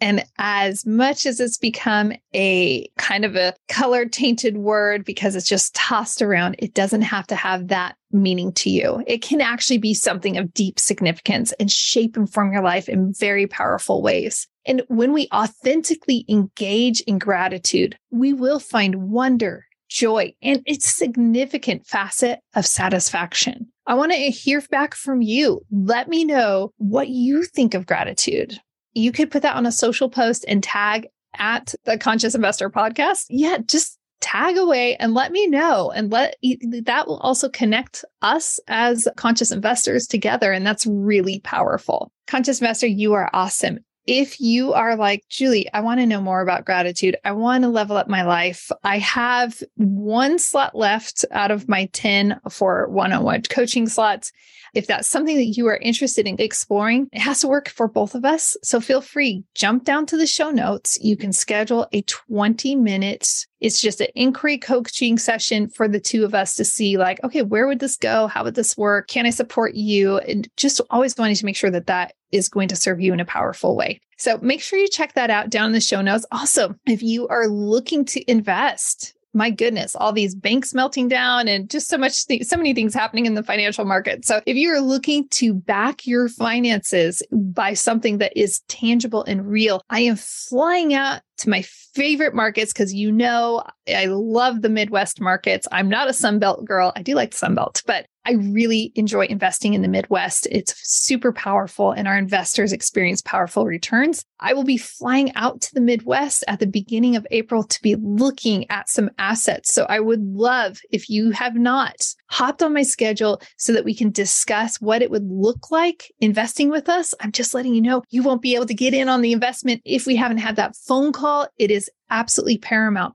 And 0.01 0.25
as 0.39 0.85
much 0.85 1.25
as 1.25 1.41
it's 1.41 1.57
become 1.57 2.13
a 2.35 2.87
kind 2.99 3.25
of 3.25 3.35
a 3.35 3.55
color 3.69 4.05
tainted 4.05 4.59
word 4.59 5.05
because 5.05 5.35
it's 5.35 5.49
just 5.49 5.75
tossed 5.75 6.21
around, 6.21 6.57
it 6.59 6.75
doesn't 6.75 7.03
have 7.03 7.27
to 7.29 7.35
have 7.35 7.69
that 7.69 7.97
meaning 8.23 8.53
to 8.55 8.71
you. 8.71 9.03
It 9.07 9.23
can 9.23 9.41
actually 9.41 9.79
be 9.79 9.95
something 9.95 10.37
of 10.37 10.53
deep 10.53 10.79
significance 10.79 11.53
and 11.61 11.71
shape 11.71 12.17
and 12.17 12.33
form 12.33 12.53
your 12.53 12.63
life 12.63 12.89
in 12.89 13.13
very 13.13 13.47
powerful 13.47 14.03
ways. 14.03 14.49
And 14.67 14.83
when 14.89 15.13
we 15.13 15.29
authentically 15.33 16.25
engage 16.29 17.01
in 17.03 17.19
gratitude, 17.19 17.97
we 18.11 18.33
will 18.33 18.59
find 18.59 19.11
wonder, 19.11 19.67
joy, 19.89 20.35
and 20.43 20.63
its 20.67 20.89
significant 20.89 21.87
facet 21.87 22.41
of 22.55 22.67
satisfaction. 22.67 23.69
I 23.87 23.95
want 23.95 24.13
to 24.13 24.19
hear 24.19 24.61
back 24.63 24.95
from 24.95 25.23
you. 25.23 25.61
Let 25.71 26.09
me 26.09 26.25
know 26.25 26.73
what 26.79 27.09
you 27.09 27.45
think 27.45 27.75
of 27.75 27.87
gratitude 27.87 28.59
you 28.97 29.13
could 29.13 29.31
put 29.31 29.43
that 29.43 29.57
on 29.57 29.67
a 29.67 29.73
social 29.73 30.09
post 30.09 30.45
and 30.49 30.63
tag 30.63 31.09
at 31.39 31.75
the 31.85 31.99
Conscious 31.99 32.35
Investor 32.35 32.71
podcast. 32.71 33.27
Yeah, 33.29 33.59
just 33.59 33.96
tag 34.21 34.57
away 34.57 34.97
and 34.97 35.15
let 35.15 35.33
me 35.33 35.47
know 35.47 35.91
and 35.91 36.11
let 36.11 36.37
that 36.83 37.07
will 37.07 37.19
also 37.19 37.49
connect 37.49 38.05
us 38.23 38.59
as 38.69 39.09
conscious 39.17 39.51
investors 39.51 40.07
together 40.07 40.53
and 40.53 40.67
that's 40.67 40.87
really 40.87 41.41
powerful. 41.41 42.11
Conscious 42.27 42.61
investor 42.61 42.87
you 42.87 43.13
are 43.13 43.31
awesome 43.33 43.79
if 44.07 44.41
you 44.41 44.73
are 44.73 44.97
like, 44.97 45.25
Julie, 45.29 45.69
I 45.73 45.81
want 45.81 46.01
to 46.01 46.07
know 46.07 46.21
more 46.21 46.41
about 46.41 46.65
gratitude. 46.65 47.17
I 47.25 47.33
want 47.33 47.63
to 47.63 47.69
level 47.69 47.97
up 47.97 48.09
my 48.09 48.23
life. 48.23 48.71
I 48.85 48.99
have 48.99 49.63
one 49.75 50.39
slot 50.39 50.77
left 50.77 51.25
out 51.33 51.51
of 51.51 51.69
my 51.69 51.87
10 51.93 52.41
for 52.51 52.89
one 52.89 53.13
on 53.13 53.25
one 53.25 53.43
coaching 53.43 53.89
slots. 53.89 54.33
If 54.75 54.87
that's 54.87 55.09
something 55.09 55.37
that 55.37 55.57
you 55.57 55.67
are 55.69 55.79
interested 55.79 56.27
in 56.27 56.39
exploring, 56.39 57.09
it 57.13 57.21
has 57.21 57.41
to 57.41 57.49
work 57.49 57.69
for 57.71 57.89
both 57.89 58.15
of 58.15 58.27
us. 58.27 58.57
So 58.63 58.79
feel 58.79 59.01
free, 59.01 59.43
jump 59.55 59.85
down 59.85 60.05
to 60.07 60.19
the 60.19 60.27
show 60.27 60.51
notes. 60.51 60.99
You 61.01 61.17
can 61.17 61.33
schedule 61.33 61.87
a 61.93 62.03
20 62.03 62.77
minutes. 62.77 63.47
It's 63.61 63.81
just 63.81 64.03
an 64.03 64.09
inquiry 64.15 64.59
coaching 64.59 65.17
session 65.19 65.69
for 65.69 65.89
the 65.89 65.99
two 65.99 66.25
of 66.27 66.35
us 66.35 66.57
to 66.57 66.65
see, 66.65 66.99
like, 66.99 67.25
okay, 67.25 67.41
where 67.41 67.67
would 67.67 67.79
this 67.79 67.97
go? 67.97 68.27
How 68.27 68.45
would 68.45 68.55
this 68.55 68.77
work? 68.77 69.09
Can 69.09 69.25
I 69.25 69.31
support 69.31 69.75
you? 69.75 70.19
And 70.19 70.47
just 70.59 70.83
always 70.91 71.17
wanting 71.17 71.37
to 71.37 71.47
make 71.47 71.57
sure 71.57 71.71
that 71.71 71.87
that 71.87 72.13
is 72.33 72.49
going 72.49 72.69
to 72.69 72.77
serve 72.77 73.01
you 73.01 73.13
in 73.13 73.21
a 73.21 73.25
powerful 73.25 73.77
way. 73.77 74.01
So 74.19 74.39
make 74.39 74.63
sure 74.63 74.79
you 74.79 74.89
check 74.89 75.15
that 75.15 75.31
out 75.31 75.51
down 75.51 75.67
in 75.67 75.73
the 75.73 75.81
show 75.81 76.01
notes. 76.01 76.27
Also, 76.33 76.75
if 76.87 77.03
you 77.03 77.29
are 77.29 77.49
looking 77.49 78.05
to 78.07 78.31
invest, 78.31 79.15
my 79.37 79.51
goodness, 79.51 79.95
all 79.95 80.13
these 80.13 80.35
banks 80.35 80.73
melting 80.73 81.09
down 81.09 81.47
and 81.47 81.69
just 81.69 81.89
so 81.89 81.99
much, 81.99 82.27
th- 82.27 82.45
so 82.45 82.57
many 82.57 82.73
things 82.73 82.95
happening 82.95 83.27
in 83.27 83.35
the 83.35 83.43
financial 83.43 83.85
market. 83.85 84.25
So 84.25 84.41
if 84.47 84.57
you 84.57 84.71
are 84.71 84.81
looking 84.81 85.29
to 85.29 85.53
back 85.53 86.07
your 86.07 86.31
finances 86.31 87.23
by 87.31 87.75
something 87.75 88.19
that 88.19 88.35
is 88.35 88.61
tangible 88.69 89.25
and 89.25 89.47
real, 89.47 89.83
I 89.91 90.01
am 90.01 90.17
flying 90.17 90.95
out 90.95 91.21
to 91.39 91.51
my 91.51 91.63
favorite 91.63 92.35
markets 92.35 92.73
because 92.73 92.95
you 92.95 93.13
know 93.13 93.63
I 93.87 94.07
love 94.07 94.63
the 94.63 94.71
Midwest 94.71 95.21
markets. 95.21 95.69
I'm 95.71 95.91
not 95.91 96.09
a 96.09 96.13
Sunbelt 96.13 96.65
girl. 96.65 96.93
I 96.97 97.03
do 97.03 97.15
like 97.15 97.33
the 97.33 97.47
Sunbelt, 97.47 97.83
but 97.87 98.07
I 98.27 98.33
really 98.33 98.93
enjoy 98.97 99.27
investing 99.27 99.75
in 99.75 99.83
the 99.83 99.89
Midwest. 99.89 100.49
It's 100.51 100.75
super 100.83 101.33
powerful 101.33 101.93
and 101.93 102.09
our 102.09 102.19
investors 102.19 102.73
experience 102.73 103.23
powerful 103.23 103.65
returns. 103.65 104.25
I 104.41 104.53
will 104.53 104.65
be 104.65 104.77
flying 104.77 105.33
out 105.37 105.61
to 105.63 105.75
the 105.75 105.81
Midwest 105.81 106.43
at 106.49 106.59
the 106.59 106.67
beginning 106.67 107.15
of 107.15 107.27
April 107.31 107.63
to 107.63 107.83
be 107.83 107.95
looking 107.95 108.69
at 108.69 108.89
some 108.89 109.11
assets. 109.19 109.73
So 109.73 109.87
I 109.89 110.01
would 110.01 110.23
love 110.25 110.81
if 110.91 111.09
you 111.09 111.31
have 111.31 111.55
not 111.55 112.05
hopped 112.29 112.65
on 112.65 112.75
my 112.75 112.83
schedule 112.83 113.41
so 113.59 113.73
that 113.73 113.85
we 113.85 113.95
can 113.95 114.11
discuss 114.11 114.81
what 114.81 115.03
it 115.03 115.11
would 115.11 115.31
look 115.31 115.71
like 115.71 116.13
investing 116.21 116.69
with 116.69 116.89
us. 116.89 117.15
I'm 117.21 117.31
just 117.31 117.55
letting 117.55 117.75
you 117.75 117.81
know 117.81 118.03
you 118.11 118.25
won't 118.25 118.43
be 118.43 118.57
able 118.57 118.67
to 118.67 118.75
get 118.75 118.93
in 118.93 119.09
on 119.09 119.23
the 119.23 119.33
investment 119.33 119.83
if 119.85 120.05
we 120.05 120.17
haven't 120.17 120.39
had 120.39 120.57
that 120.57 120.75
phone 120.75 121.13
call. 121.13 121.47
It 121.59 121.71
is 121.71 121.89
absolutely 122.11 122.59
paramount. 122.59 123.15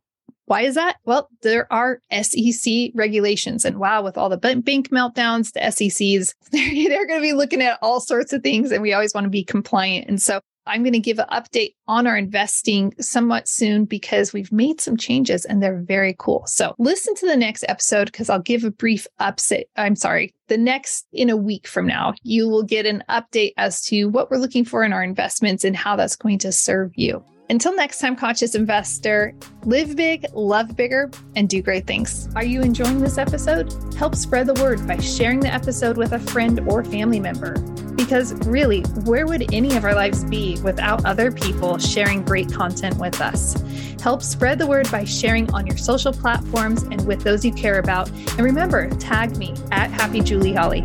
Why 0.51 0.63
is 0.63 0.75
that? 0.75 0.97
Well, 1.05 1.29
there 1.43 1.71
are 1.71 2.01
SEC 2.11 2.91
regulations. 2.93 3.63
And 3.63 3.77
wow, 3.77 4.03
with 4.03 4.17
all 4.17 4.27
the 4.27 4.35
bank 4.35 4.89
meltdowns, 4.89 5.53
the 5.53 5.61
SECs, 5.71 6.35
they're, 6.51 6.89
they're 6.89 7.07
going 7.07 7.21
to 7.21 7.25
be 7.25 7.31
looking 7.31 7.61
at 7.61 7.79
all 7.81 8.01
sorts 8.01 8.33
of 8.33 8.43
things. 8.43 8.69
And 8.73 8.81
we 8.81 8.91
always 8.91 9.13
want 9.13 9.23
to 9.23 9.29
be 9.29 9.45
compliant. 9.45 10.09
And 10.09 10.21
so 10.21 10.41
I'm 10.67 10.83
going 10.83 10.91
to 10.91 10.99
give 10.99 11.19
an 11.19 11.27
update 11.31 11.75
on 11.87 12.05
our 12.05 12.17
investing 12.17 12.93
somewhat 12.99 13.47
soon 13.47 13.85
because 13.85 14.33
we've 14.33 14.51
made 14.51 14.81
some 14.81 14.97
changes 14.97 15.45
and 15.45 15.63
they're 15.63 15.79
very 15.79 16.17
cool. 16.19 16.43
So 16.47 16.75
listen 16.77 17.15
to 17.15 17.27
the 17.27 17.37
next 17.37 17.63
episode 17.69 18.11
because 18.11 18.29
I'll 18.29 18.41
give 18.41 18.65
a 18.65 18.71
brief 18.71 19.07
update. 19.21 19.67
I'm 19.77 19.95
sorry, 19.95 20.35
the 20.49 20.57
next 20.57 21.07
in 21.13 21.29
a 21.29 21.37
week 21.37 21.65
from 21.65 21.87
now, 21.87 22.13
you 22.23 22.49
will 22.49 22.63
get 22.63 22.85
an 22.85 23.05
update 23.07 23.53
as 23.55 23.81
to 23.83 24.07
what 24.07 24.29
we're 24.29 24.35
looking 24.35 24.65
for 24.65 24.83
in 24.83 24.91
our 24.91 25.01
investments 25.01 25.63
and 25.63 25.77
how 25.77 25.95
that's 25.95 26.17
going 26.17 26.39
to 26.39 26.51
serve 26.51 26.91
you. 26.95 27.23
Until 27.51 27.75
next 27.75 27.99
time, 27.99 28.15
conscious 28.15 28.55
investor, 28.55 29.35
live 29.65 29.97
big, 29.97 30.25
love 30.33 30.73
bigger, 30.77 31.11
and 31.35 31.49
do 31.49 31.61
great 31.61 31.85
things. 31.85 32.29
Are 32.33 32.45
you 32.45 32.61
enjoying 32.61 33.01
this 33.01 33.17
episode? 33.17 33.73
Help 33.95 34.15
spread 34.15 34.47
the 34.47 34.53
word 34.53 34.87
by 34.87 34.97
sharing 34.99 35.41
the 35.41 35.53
episode 35.53 35.97
with 35.97 36.13
a 36.13 36.19
friend 36.19 36.61
or 36.61 36.81
family 36.85 37.19
member. 37.19 37.59
Because 37.97 38.31
really, 38.47 38.83
where 39.03 39.27
would 39.27 39.53
any 39.53 39.75
of 39.75 39.83
our 39.83 39.93
lives 39.93 40.23
be 40.23 40.61
without 40.61 41.03
other 41.03 41.29
people 41.29 41.77
sharing 41.77 42.23
great 42.23 42.49
content 42.49 42.97
with 42.99 43.19
us? 43.19 43.61
Help 44.01 44.23
spread 44.23 44.57
the 44.57 44.65
word 44.65 44.89
by 44.89 45.03
sharing 45.03 45.53
on 45.53 45.67
your 45.67 45.75
social 45.75 46.13
platforms 46.13 46.83
and 46.83 47.05
with 47.05 47.21
those 47.21 47.43
you 47.43 47.51
care 47.51 47.79
about. 47.79 48.09
And 48.11 48.43
remember, 48.43 48.89
tag 48.91 49.35
me 49.35 49.55
at 49.73 49.91
Happy 49.91 50.21
Julie 50.21 50.53
Holly. 50.53 50.83